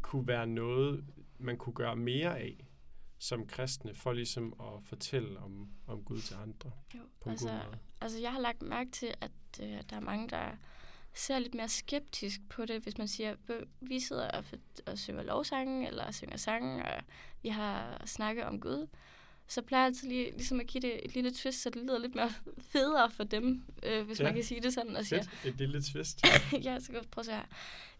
kunne 0.02 0.26
være 0.28 0.46
noget, 0.46 1.04
man 1.38 1.56
kunne 1.56 1.72
gøre 1.74 1.96
mere 1.96 2.38
af 2.38 2.66
som 3.18 3.46
kristne, 3.46 3.94
for 3.94 4.12
ligesom 4.12 4.54
at 4.60 4.82
fortælle 4.84 5.38
om, 5.38 5.68
om 5.86 6.02
Gud 6.04 6.20
til 6.20 6.34
andre 6.34 6.70
Jo, 6.94 7.00
på 7.20 7.30
altså, 7.30 7.48
god 7.48 7.76
altså 8.00 8.18
jeg 8.20 8.32
har 8.32 8.40
lagt 8.40 8.62
mærke 8.62 8.90
til, 8.90 9.14
at 9.20 9.30
øh, 9.62 9.68
der 9.90 9.96
er 9.96 10.00
mange, 10.00 10.28
der 10.28 10.50
ser 11.14 11.38
lidt 11.38 11.54
mere 11.54 11.68
skeptisk 11.68 12.40
på 12.48 12.64
det, 12.64 12.82
hvis 12.82 12.98
man 12.98 13.08
siger, 13.08 13.34
"Øh, 13.48 13.62
vi 13.80 14.00
sidder 14.00 14.30
og, 14.30 14.44
og 14.86 14.98
synger 14.98 15.22
lovsange, 15.22 15.86
eller 15.88 16.10
synger 16.10 16.36
sange, 16.36 16.84
og 16.84 17.02
vi 17.42 17.48
har 17.48 18.02
snakket 18.06 18.44
om 18.44 18.60
Gud, 18.60 18.86
så 19.48 19.62
plejer 19.62 19.82
jeg 19.82 19.86
altid 19.86 20.08
lige, 20.08 20.30
ligesom 20.30 20.60
at 20.60 20.66
give 20.66 20.82
det 20.82 21.00
et 21.04 21.14
lille 21.14 21.30
twist, 21.32 21.62
så 21.62 21.70
det 21.70 21.82
lyder 21.82 21.98
lidt 21.98 22.14
mere 22.14 22.30
federe 22.72 23.10
for 23.10 23.24
dem, 23.24 23.64
øh, 23.82 24.06
hvis 24.06 24.20
Ja. 24.20 24.24
man 24.24 24.34
kan 24.34 24.44
sige 24.44 24.60
det 24.60 24.74
sådan, 24.74 24.96
og 24.96 25.04
siger. 25.04 25.22
Et 25.44 25.56
lille 25.58 25.82
twist. 25.82 26.20
ja, 26.64 26.78
så 26.80 26.92
kan 26.92 27.00
vi 27.02 27.06
prøve 27.10 27.22
at 27.22 27.26
se 27.26 27.32
her. 27.32 27.44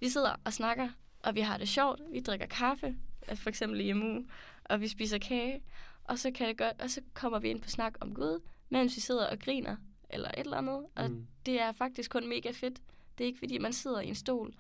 Vi 0.01 0.09
sidder 0.09 0.37
og 0.45 0.53
snakker, 0.53 0.89
og 1.23 1.35
vi 1.35 1.41
har 1.41 1.57
det 1.59 1.69
sjovt. 1.69 2.01
Vi 2.13 2.21
drikker 2.21 2.47
kaffe, 2.47 2.97
øh, 3.31 3.37
for 3.37 3.49
eksempel 3.49 3.81
i 3.81 3.93
uge, 3.95 4.27
og 4.65 4.81
vi 4.81 4.89
spiser 4.89 5.19
kage. 5.19 5.63
Og 6.05 6.19
så 6.19 6.31
kan 6.31 6.49
det 6.49 6.59
godt, 6.59 6.81
og 6.81 6.91
så 6.91 7.01
kommer 7.15 7.39
vi 7.39 7.49
ind 7.51 7.61
på 7.61 7.69
snak 7.69 7.95
om 8.01 8.15
Gud, 8.15 8.41
mens 8.69 8.97
vi 8.97 9.01
sidder 9.01 9.27
og 9.27 9.39
griner, 9.39 9.77
eller 10.11 10.29
et 10.29 10.39
eller 10.39 10.57
andet. 10.57 10.87
Og 10.95 11.11
Mm. 11.11 11.27
det 11.47 11.61
er 11.61 11.73
faktisk 11.73 12.11
kun 12.11 12.29
mega 12.29 12.51
fedt. 12.51 12.79
Det 13.19 13.25
er 13.25 13.29
ikke 13.29 13.39
fordi, 13.39 13.59
man 13.59 13.73
sidder 13.73 14.01
i 14.01 14.09
en 14.09 14.15
stol 14.15 14.55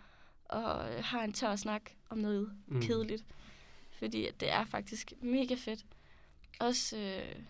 og 0.45 0.93
øh, 0.93 1.05
har 1.05 1.25
en 1.25 1.33
tør 1.33 1.57
snak 1.57 1.83
om 2.11 2.19
noget 2.19 2.51
mm. 2.67 2.83
kedeligt. 2.83 3.25
Fordi 3.99 4.29
det 4.41 4.51
er 4.53 4.65
faktisk 4.65 5.13
mega 5.23 5.55
fedt. 5.55 5.85
Også, 6.61 6.97
øh, 6.99 7.43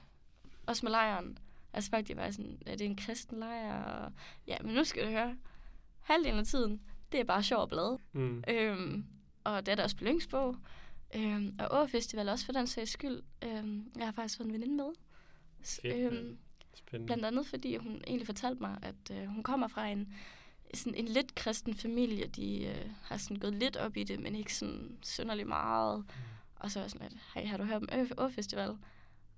også 0.67 0.87
med 0.87 0.91
lejren. 0.91 1.39
Altså 1.73 1.91
faktisk 1.91 2.17
var 2.17 2.31
sådan, 2.31 2.59
at 2.67 2.79
det 2.79 2.85
er 2.85 2.89
en 2.91 2.97
kristen 2.97 3.39
lejr. 3.39 3.83
Og, 3.83 4.13
ja, 4.47 4.57
men 4.61 4.75
nu 4.75 4.85
skal 4.85 5.05
du 5.05 5.11
høre. 5.11 5.37
Halvdelen 6.01 6.39
af 6.39 6.47
tiden, 6.47 6.81
det 7.13 7.21
er 7.21 7.25
bare 7.25 7.43
sjov 7.43 7.61
og 7.61 7.69
blade. 7.69 7.99
Mm. 8.13 8.45
Øhm, 8.49 9.05
og 9.45 9.67
det 9.67 9.73
er 9.73 9.77
der 9.77 9.83
også 9.83 9.97
Blyngsbog. 9.97 10.57
Øhm, 11.15 11.59
og 11.61 11.83
Åfestival 11.83 12.29
også 12.29 12.45
for 12.45 12.53
den 12.53 12.67
sags 12.67 12.91
skyld. 12.91 13.23
Øhm, 13.45 13.93
jeg 13.97 14.05
har 14.07 14.13
faktisk 14.13 14.37
fået 14.37 14.47
en 14.47 14.53
veninde 14.53 14.75
med. 14.77 14.91
Fedt, 15.63 16.13
øhm, 16.13 16.39
Spændende. 16.75 17.07
blandt 17.07 17.25
andet 17.25 17.47
fordi 17.47 17.77
hun 17.77 18.01
egentlig 18.07 18.27
fortalte 18.27 18.61
mig, 18.63 18.79
at 18.83 19.11
øh, 19.13 19.27
hun 19.27 19.43
kommer 19.43 19.69
fra 19.69 19.87
en, 19.89 20.15
sådan 20.75 20.95
en 20.95 21.09
lidt 21.09 21.35
kristen 21.35 21.75
familie. 21.75 22.27
De 22.27 22.65
øh, 22.67 22.91
har 23.03 23.17
sådan 23.17 23.37
gået 23.37 23.55
lidt 23.55 23.77
op 23.77 23.97
i 23.97 24.05
det, 24.05 24.21
men 24.21 24.35
ikke 24.35 24.55
sådan 24.55 24.99
synderligt 25.03 25.49
meget. 25.49 25.99
Mm. 25.99 26.05
Og 26.57 26.71
så 26.71 26.79
var 26.79 26.85
jeg 26.85 26.91
sådan 26.91 27.09
lidt, 27.11 27.23
hej, 27.35 27.45
har 27.45 27.57
du 27.57 27.65
hørt 27.65 27.83
om 27.83 27.89
Å- 27.93 28.15
Åfestival? 28.25 28.77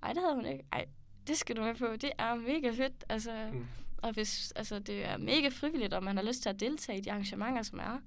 Ej, 0.03 0.13
det 0.13 0.21
havde 0.23 0.35
hun 0.35 0.45
ikke. 0.45 0.63
Ej, 0.71 0.85
det 1.27 1.37
skal 1.37 1.55
du 1.55 1.61
med 1.61 1.75
på. 1.75 1.95
Det 1.95 2.11
er 2.17 2.35
mega 2.35 2.69
fedt. 2.71 3.03
Altså, 3.09 3.49
Mm. 3.53 3.65
og 3.97 4.13
hvis, 4.13 4.51
altså, 4.55 4.79
det 4.79 5.05
er 5.05 5.17
mega 5.17 5.47
frivilligt, 5.49 5.93
om 5.93 6.03
man 6.03 6.17
har 6.17 6.23
lyst 6.23 6.41
til 6.41 6.49
at 6.49 6.59
deltage 6.59 6.97
i 6.97 7.01
de 7.01 7.11
arrangementer, 7.11 7.61
som 7.63 7.79
er. 7.79 7.99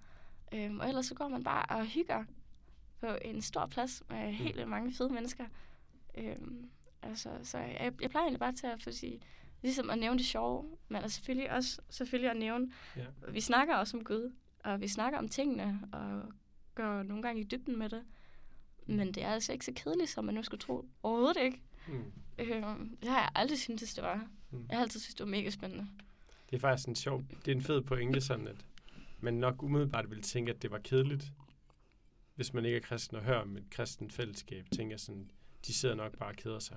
Øhm, 0.55 0.81
og 0.81 0.89
ellers 0.89 1.07
så 1.07 1.15
går 1.15 1.29
man 1.29 1.45
bare 1.45 1.77
og 1.79 1.87
hygger 1.87 2.25
på 3.01 3.07
en 3.25 3.43
stor 3.43 3.67
plads 3.67 4.03
med 4.11 4.33
helt 4.33 4.57
vildt 4.57 4.69
mange 4.69 4.93
fede 4.93 5.13
mennesker. 5.13 5.45
Øhm, 6.19 6.71
altså, 7.03 7.31
så 7.43 7.59
jeg, 7.59 7.93
jeg 8.03 8.11
plejer 8.11 8.25
egentlig 8.25 8.41
bare 8.41 8.53
til 8.53 8.67
at 8.67 8.83
få 8.83 8.91
sige, 8.93 9.21
ligesom 9.63 9.91
at 9.91 9.99
nævne 9.99 10.19
det 10.19 10.27
sjove, 10.27 10.65
men 10.89 11.03
altså 11.03 11.17
selvfølgelig 11.17 11.51
også 11.53 11.81
selvfølgelig 11.91 12.31
at 12.31 12.37
nævne, 12.37 12.73
Ja. 12.97 13.05
vi 13.29 13.41
snakker 13.41 13.75
også 13.77 13.97
om 13.97 14.05
Gud, 14.05 14.33
og 14.65 14.81
vi 14.81 14.89
snakker 14.89 15.19
om 15.19 15.29
tingene, 15.29 15.81
og 15.93 16.23
går 16.75 17.03
nogle 17.03 17.23
gange 17.23 17.41
i 17.41 17.45
dybden 17.45 17.79
med 17.79 17.89
det. 17.89 18.03
Men 18.87 19.15
det 19.15 19.23
er 19.25 19.29
altså 19.29 19.53
ikke 19.53 19.65
så 19.65 19.73
kedeligt, 19.77 20.11
som 20.11 20.25
man 20.25 20.35
nu 20.35 20.43
skulle 20.43 20.61
tro. 20.61 20.89
Overhovedet 21.03 21.37
ikke. 21.43 21.61
Mm. 21.89 22.13
Øhm, 22.39 22.97
det 23.03 23.09
har 23.09 23.19
jeg 23.21 23.31
aldrig 23.35 23.59
syntes, 23.59 23.95
det 23.95 24.05
var. 24.05 24.27
Mm. 24.51 24.67
Jeg 24.69 24.77
har 24.77 24.83
altid 24.83 25.01
synes, 25.01 25.15
det 25.15 25.25
var 25.25 25.31
mega 25.31 25.51
spændende. 25.51 25.87
Det 26.51 26.57
er 26.57 26.61
faktisk 26.61 26.89
en 26.89 26.97
sjov, 26.97 27.23
det 27.45 27.53
er 27.53 27.57
en 27.57 27.63
fed 27.63 27.83
pointe 27.83 28.21
sådan, 28.21 28.49
at 28.49 28.65
man 29.21 29.35
nok 29.35 29.63
umiddelbart 29.63 30.11
ville 30.11 30.23
tænke, 30.23 30.53
at 30.53 30.63
det 30.63 30.71
var 30.71 30.79
kedeligt, 30.79 31.33
hvis 32.35 32.53
man 32.55 32.65
ikke 32.65 32.77
er 32.77 32.81
kristen 32.81 33.17
og 33.17 33.23
hører 33.23 33.41
om 33.43 33.57
et 33.57 33.71
kristen 33.71 34.11
fællesskab, 34.11 34.67
tænker 34.77 34.97
sådan, 34.97 35.31
de 35.67 35.75
sidder 35.75 35.95
nok 35.95 36.19
bare 36.19 36.29
og 36.29 36.37
keder 36.37 36.59
sig. 36.59 36.77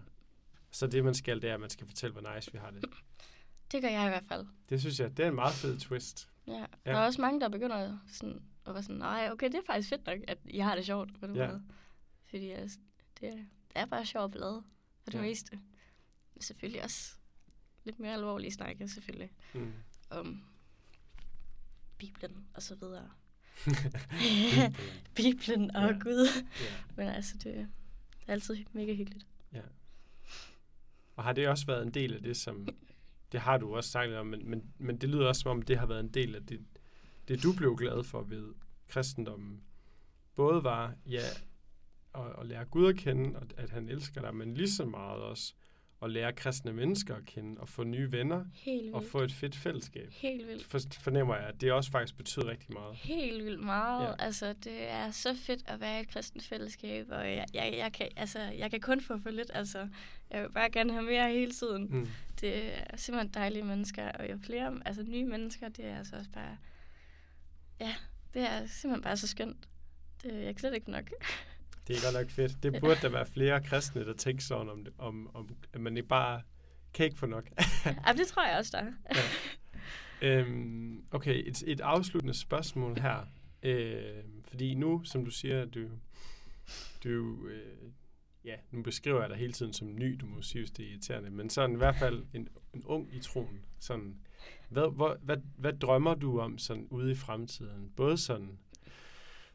Så 0.72 0.88
det, 0.88 1.04
man 1.04 1.14
skal, 1.14 1.42
det 1.42 1.50
er, 1.50 1.54
at 1.54 1.60
man 1.60 1.70
skal 1.70 1.88
fortælle, 1.88 2.14
hvor 2.20 2.36
nice 2.36 2.52
vi 2.52 2.58
har 2.58 2.72
det. 2.72 2.86
Det 3.72 3.82
gør 3.82 3.90
jeg 3.90 4.06
i 4.06 4.10
hvert 4.10 4.26
fald. 4.28 4.46
Det 4.70 4.80
synes 4.82 5.00
jeg, 5.00 5.18
det 5.18 5.26
er 5.26 5.30
en 5.30 5.36
meget 5.36 5.54
fed 5.54 5.80
twist. 5.80 6.30
Ja. 6.48 6.54
Ja. 6.86 6.92
Der 6.92 6.98
er 6.98 7.06
også 7.06 7.22
mange, 7.22 7.42
der 7.42 7.50
begynder 7.50 7.98
sådan, 8.08 8.42
at 8.68 8.74
være 8.74 8.84
sådan, 8.84 8.96
nej, 8.96 9.30
okay, 9.32 9.48
det 9.48 9.56
er 9.56 9.62
faktisk 9.68 9.90
fedt 9.90 10.06
nok, 10.06 10.20
at 10.28 10.38
I 10.46 10.60
har 10.60 10.76
det 10.76 10.86
sjovt 10.86 11.20
på 11.20 11.28
den 11.28 11.36
Ja. 11.36 11.48
måde. 11.48 11.64
Fordi 12.30 12.50
altså, 12.50 12.78
det, 13.20 13.48
er, 13.76 13.86
bare 13.86 14.06
sjovt 14.06 14.32
blade 14.32 14.64
for 15.04 15.12
det 15.12 15.18
Ja. 15.18 15.22
meste. 15.24 15.60
Men 16.34 16.42
selvfølgelig 16.42 16.84
også 16.84 17.16
lidt 17.84 18.00
mere 18.00 18.14
alvorlige 18.14 18.52
snakke, 18.52 18.88
selvfølgelig, 18.90 19.32
Mm. 19.54 19.74
om 20.10 20.44
Bibelen 21.98 22.48
og 22.54 22.62
så 22.62 22.76
videre. 22.76 23.10
Bibelen. 23.66 24.76
Bibelen 25.16 25.76
og 25.76 25.92
Ja. 25.92 25.98
Gud. 26.00 26.28
ja, 26.62 26.76
Men 26.96 27.08
altså, 27.08 27.38
det, 27.38 27.60
er 27.60 27.68
altid 28.34 28.66
mega 28.74 28.94
hyggeligt. 28.96 29.26
ja. 29.54 29.62
Og 31.16 31.24
har 31.24 31.34
det 31.34 31.48
også 31.48 31.66
været 31.66 31.84
en 31.86 31.94
del 31.94 32.14
af 32.14 32.22
det, 32.22 32.38
som... 32.38 32.68
Det 33.32 33.42
har 33.42 33.58
du 33.58 33.76
også 33.76 33.90
sagt 33.92 34.12
om, 34.12 34.26
men, 34.28 34.50
men, 34.50 34.74
men 34.78 34.98
det 34.98 35.10
lyder 35.10 35.28
også, 35.28 35.42
som 35.42 35.52
om 35.52 35.62
det 35.62 35.80
har 35.80 35.86
været 35.86 36.00
en 36.00 36.10
del 36.14 36.36
af 36.36 36.46
det, 36.46 36.66
det 37.28 37.44
du 37.44 37.54
blev 37.54 37.76
glad 37.78 38.04
for 38.04 38.22
ved 38.24 38.54
kristendommen. 38.88 39.64
Både 40.36 40.64
var, 40.64 40.96
ja, 41.06 41.22
at, 42.16 42.40
at 42.40 42.46
lære 42.46 42.66
Gud 42.66 42.88
at 42.88 42.96
kende, 42.96 43.40
og 43.40 43.48
at 43.58 43.70
han 43.70 43.90
elsker 43.90 44.22
dig, 44.22 44.36
men 44.36 44.54
lige 44.54 44.72
så 44.72 44.86
meget 44.86 45.22
også 45.22 45.54
at 46.04 46.10
lære 46.10 46.34
kristne 46.34 46.74
mennesker 46.74 47.16
at 47.16 47.26
kende, 47.26 47.62
og 47.62 47.70
få 47.70 47.84
nye 47.84 48.12
venner, 48.12 48.46
Helt 48.54 48.84
vildt. 48.84 48.96
og 48.96 49.04
få 49.04 49.20
et 49.22 49.32
fedt 49.32 49.56
fællesskab. 49.56 50.12
Helt 50.12 50.48
vildt. 50.48 50.66
For, 50.66 50.80
fornemmer 51.00 51.36
jeg, 51.36 51.46
at 51.48 51.62
det 51.62 51.72
også 51.72 51.92
faktisk 51.92 52.18
betyder 52.18 52.48
rigtig 52.48 52.74
meget. 52.74 52.96
Helt 52.96 53.46
vildt 53.46 53.60
meget. 53.60 54.08
Ja. 54.08 54.14
Altså, 54.20 54.54
det 54.64 54.90
er 54.90 55.12
så 55.12 55.36
fedt 55.36 55.64
at 55.66 55.80
være 55.80 56.00
i 56.00 56.02
et 56.02 56.10
kristent 56.10 56.44
fællesskab, 56.44 57.08
og 57.10 57.32
jeg, 57.32 57.46
jeg, 57.54 57.74
jeg, 57.78 57.94
kan, 57.94 58.08
altså, 58.16 58.40
jeg 58.40 58.72
kan 58.72 58.82
kun 58.82 59.02
få 59.02 59.18
for 59.20 59.30
lidt. 59.30 59.52
Altså, 59.54 59.88
jeg 60.32 60.42
vil 60.42 60.52
bare 60.52 60.70
gerne 60.70 60.94
have 60.94 61.06
mere 61.06 61.32
hele 61.32 61.52
tiden. 61.52 61.88
Mm. 61.92 62.08
Det 62.42 62.80
er 62.92 62.98
simpelthen 62.98 63.34
dejlige 63.34 63.64
mennesker, 63.64 64.12
og 64.12 64.32
jo 64.32 64.38
flere 64.38 64.80
altså, 64.86 65.04
nye 65.04 65.26
mennesker, 65.26 65.70
det 65.70 65.86
er 65.86 65.98
altså 65.98 66.16
også 66.16 66.30
bare... 66.32 66.58
Ja, 67.80 67.96
det 68.34 68.42
er 68.42 68.66
simpelthen 68.68 69.04
bare 69.04 69.18
så 69.18 69.28
skønt. 69.28 69.68
Det, 70.24 70.34
jeg 70.34 70.46
kan 70.46 70.60
slet 70.60 70.74
ikke 70.74 70.92
nok. 70.92 71.10
Det 71.88 71.96
er 71.96 72.02
godt 72.04 72.22
nok 72.22 72.32
fedt. 72.32 72.64
Det 72.64 72.82
burde 72.82 73.02
der 73.02 73.10
være 73.10 73.26
flere 73.26 73.64
kristne, 73.64 74.06
der 74.06 74.14
tænker 74.14 74.44
sådan 74.44 74.70
om, 74.70 74.88
om, 74.98 75.36
om 75.36 75.50
at 75.74 75.82
man 75.82 75.98
ikke 75.98 76.10
bare 76.10 76.42
kan 76.94 77.06
ikke 77.06 77.18
få 77.18 77.26
nok. 77.26 77.50
ja, 78.08 78.14
det 78.18 78.28
tror 78.28 78.48
jeg 78.48 78.58
også, 78.58 78.72
der 78.78 78.92
er. 79.06 79.16
Øhm, 80.22 81.06
okay, 81.12 81.44
et, 81.48 81.64
et 81.68 81.82
afsluttende 81.82 82.34
spørgsmål 82.34 83.00
her. 83.00 83.28
Øh, 83.64 84.24
fordi 84.48 84.74
nu, 84.74 85.04
som 85.04 85.26
du 85.26 85.32
siger, 85.32 85.66
du, 85.66 85.90
du 87.04 87.48
øh, 87.48 87.92
ja, 88.46 88.56
nu 88.72 88.82
beskriver 88.82 89.22
jeg 89.22 89.30
dig 89.30 89.38
hele 89.38 89.54
tiden 89.54 89.74
som 89.74 89.96
ny, 89.96 90.18
du 90.22 90.26
må 90.26 90.42
sige, 90.42 90.66
det 90.66 90.86
er 90.86 90.90
irriterende, 90.90 91.30
men 91.30 91.50
sådan 91.50 91.74
i 91.74 91.78
hvert 91.78 91.96
fald 91.96 92.26
en, 92.34 92.48
en 92.74 92.84
ung 92.86 93.16
i 93.16 93.20
troen. 93.20 93.62
Sådan, 93.80 94.16
hvad, 94.70 94.96
hvor, 94.96 95.18
hvad, 95.22 95.38
hvad 95.58 95.74
drømmer 95.74 96.16
du 96.16 96.40
om 96.40 96.58
sådan 96.58 96.88
ude 96.90 97.12
i 97.12 97.16
fremtiden? 97.16 97.92
Både 97.96 98.18
sådan 98.18 98.60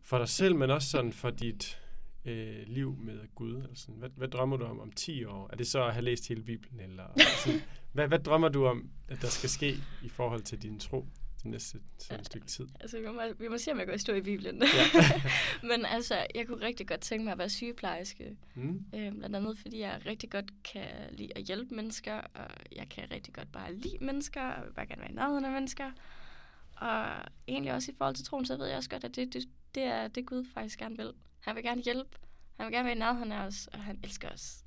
for 0.03 0.19
dig 0.19 0.29
selv, 0.29 0.57
men 0.57 0.71
også 0.71 0.89
sådan 0.89 1.13
for 1.13 1.31
dit 1.31 1.79
øh, 2.25 2.63
liv 2.67 2.97
med 2.99 3.35
Gud. 3.35 3.55
Eller 3.55 3.75
sådan. 3.75 3.95
Hvad, 3.95 4.11
hvad 4.17 4.29
drømmer 4.29 4.57
du 4.57 4.65
om 4.65 4.81
om 4.81 4.93
10 4.93 5.25
år? 5.25 5.49
Er 5.53 5.57
det 5.57 5.67
så 5.67 5.85
at 5.85 5.93
have 5.93 6.05
læst 6.05 6.29
hele 6.29 6.43
Bibelen? 6.43 6.81
Eller 6.81 7.05
sådan, 7.45 7.61
hvad, 7.93 8.09
hvad 8.09 8.19
drømmer 8.19 8.49
du 8.49 8.67
om, 8.67 8.91
at 9.09 9.23
der 9.23 9.29
skal 9.29 9.51
ske 9.51 9.77
i 10.03 10.09
forhold 10.09 10.43
til 10.43 10.63
din 10.63 10.79
tro 10.79 11.07
det 11.43 11.51
næste 11.51 11.79
sådan 11.99 12.21
et 12.21 12.27
stykke 12.27 12.47
tid? 12.47 12.67
Altså, 12.81 12.99
vi 13.01 13.07
må, 13.07 13.21
vi 13.39 13.49
må 13.49 13.59
se, 13.59 13.73
om 13.73 13.79
jeg 13.79 13.87
går 13.87 13.95
i 13.95 13.99
stå 13.99 14.15
i 14.15 14.21
Bibelen. 14.21 14.63
Ja. 14.63 15.03
Men 15.71 15.87
altså, 15.87 16.27
jeg 16.35 16.47
kunne 16.47 16.67
rigtig 16.67 16.89
godt 16.89 17.01
tænke 17.01 17.25
mig 17.25 17.33
at 17.33 17.39
være 17.39 17.49
sygeplejerske. 17.49 18.37
Mm. 18.55 18.85
Øh, 18.95 19.13
blandt 19.13 19.37
andet, 19.37 19.59
fordi 19.59 19.81
jeg 19.81 20.03
rigtig 20.07 20.31
godt 20.31 20.63
kan 20.65 20.89
lide 21.13 21.31
at 21.37 21.43
hjælpe 21.43 21.75
mennesker, 21.75 22.15
og 22.15 22.51
jeg 22.77 22.89
kan 22.89 23.11
rigtig 23.11 23.35
godt 23.35 23.53
bare 23.53 23.75
lide 23.75 23.99
mennesker, 24.01 24.43
og 24.43 24.67
vil 24.67 24.73
bare 24.73 24.87
gerne 24.87 25.01
være 25.03 25.11
i 25.11 25.15
nærheden 25.15 25.45
af 25.45 25.53
mennesker. 25.53 25.91
Og 26.77 27.07
egentlig 27.49 27.75
også 27.75 27.91
i 27.93 27.95
forhold 27.99 28.15
til 28.15 28.25
troen, 28.25 28.47
så 28.47 28.57
ved 28.57 28.67
jeg 28.67 28.77
også 28.77 28.91
godt, 28.91 29.05
at 29.05 29.17
det, 29.17 29.35
det, 29.35 29.45
det 29.75 29.83
er 29.83 30.09
det, 30.09 30.27
Gud 30.27 30.45
faktisk 30.55 30.79
gerne 30.79 30.97
vil. 30.97 31.13
Han 31.49 31.57
vil 31.57 31.65
gerne 31.65 31.83
hjælpe. 31.83 32.11
Han 32.57 32.67
vil 32.67 32.73
gerne 32.73 32.85
være 32.87 32.97
i 32.97 32.99
nærheden 32.99 33.33
af 33.33 33.47
os, 33.47 33.67
og 33.67 33.83
han 33.85 34.01
elsker 34.05 34.29
os. 34.29 34.65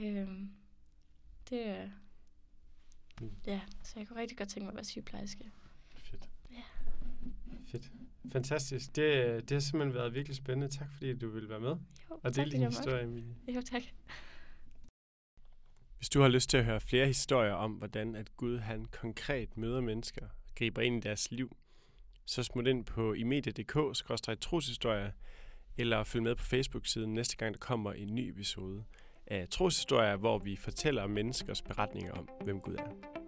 Øh, 0.00 0.28
det, 1.50 1.66
er- 1.68 1.90
Mm. 3.20 3.30
Ja, 3.46 3.60
så 3.84 3.98
jeg 3.98 4.08
kunne 4.08 4.20
rigtig 4.20 4.38
godt 4.38 4.48
tænke 4.48 4.64
mig 4.64 4.70
at 4.70 4.76
være 4.76 4.84
sygeplejerske. 4.84 5.50
Fedt. 5.96 6.28
Ja. 6.50 6.62
Fedt. 7.66 7.90
Fantastisk. 8.32 8.96
Det, 8.96 9.14
det 9.48 9.50
har 9.54 9.60
simpelthen 9.60 9.94
været 9.94 10.14
virkelig 10.14 10.36
spændende. 10.36 10.76
Tak 10.76 10.92
fordi 10.92 11.18
du 11.18 11.28
ville 11.28 11.48
være 11.48 11.60
med. 11.60 11.76
Jo, 12.10 12.20
og 12.22 12.36
dele 12.36 12.50
din 12.50 12.62
historie, 12.66 13.02
Emilie. 13.04 13.34
Jo, 13.48 13.60
tak. 13.60 13.82
Hvis 15.96 16.08
du 16.08 16.20
har 16.20 16.28
lyst 16.28 16.50
til 16.50 16.56
at 16.56 16.64
høre 16.64 16.80
flere 16.80 17.06
historier 17.06 17.52
om, 17.52 17.72
hvordan 17.72 18.14
at 18.16 18.36
Gud 18.36 18.58
han 18.58 18.84
konkret 18.84 19.56
møder 19.56 19.80
mennesker 19.80 20.22
og 20.26 20.54
griber 20.54 20.82
ind 20.82 20.96
i 20.96 21.00
deres 21.08 21.30
liv, 21.30 21.56
så 22.24 22.42
smut 22.42 22.66
ind 22.66 22.84
på 22.84 23.12
imedia.dk-troshistorier, 23.12 25.10
eller 25.78 26.04
følg 26.04 26.22
med 26.22 26.34
på 26.34 26.44
Facebook-siden 26.44 27.14
næste 27.14 27.36
gang, 27.36 27.54
der 27.54 27.58
kommer 27.58 27.92
en 27.92 28.14
ny 28.14 28.30
episode 28.30 28.84
af 29.26 29.48
Troshistorier, 29.48 30.16
hvor 30.16 30.38
vi 30.38 30.56
fortæller 30.56 31.06
menneskers 31.06 31.62
beretninger 31.62 32.12
om, 32.12 32.28
hvem 32.44 32.60
Gud 32.60 32.74
er. 32.74 33.25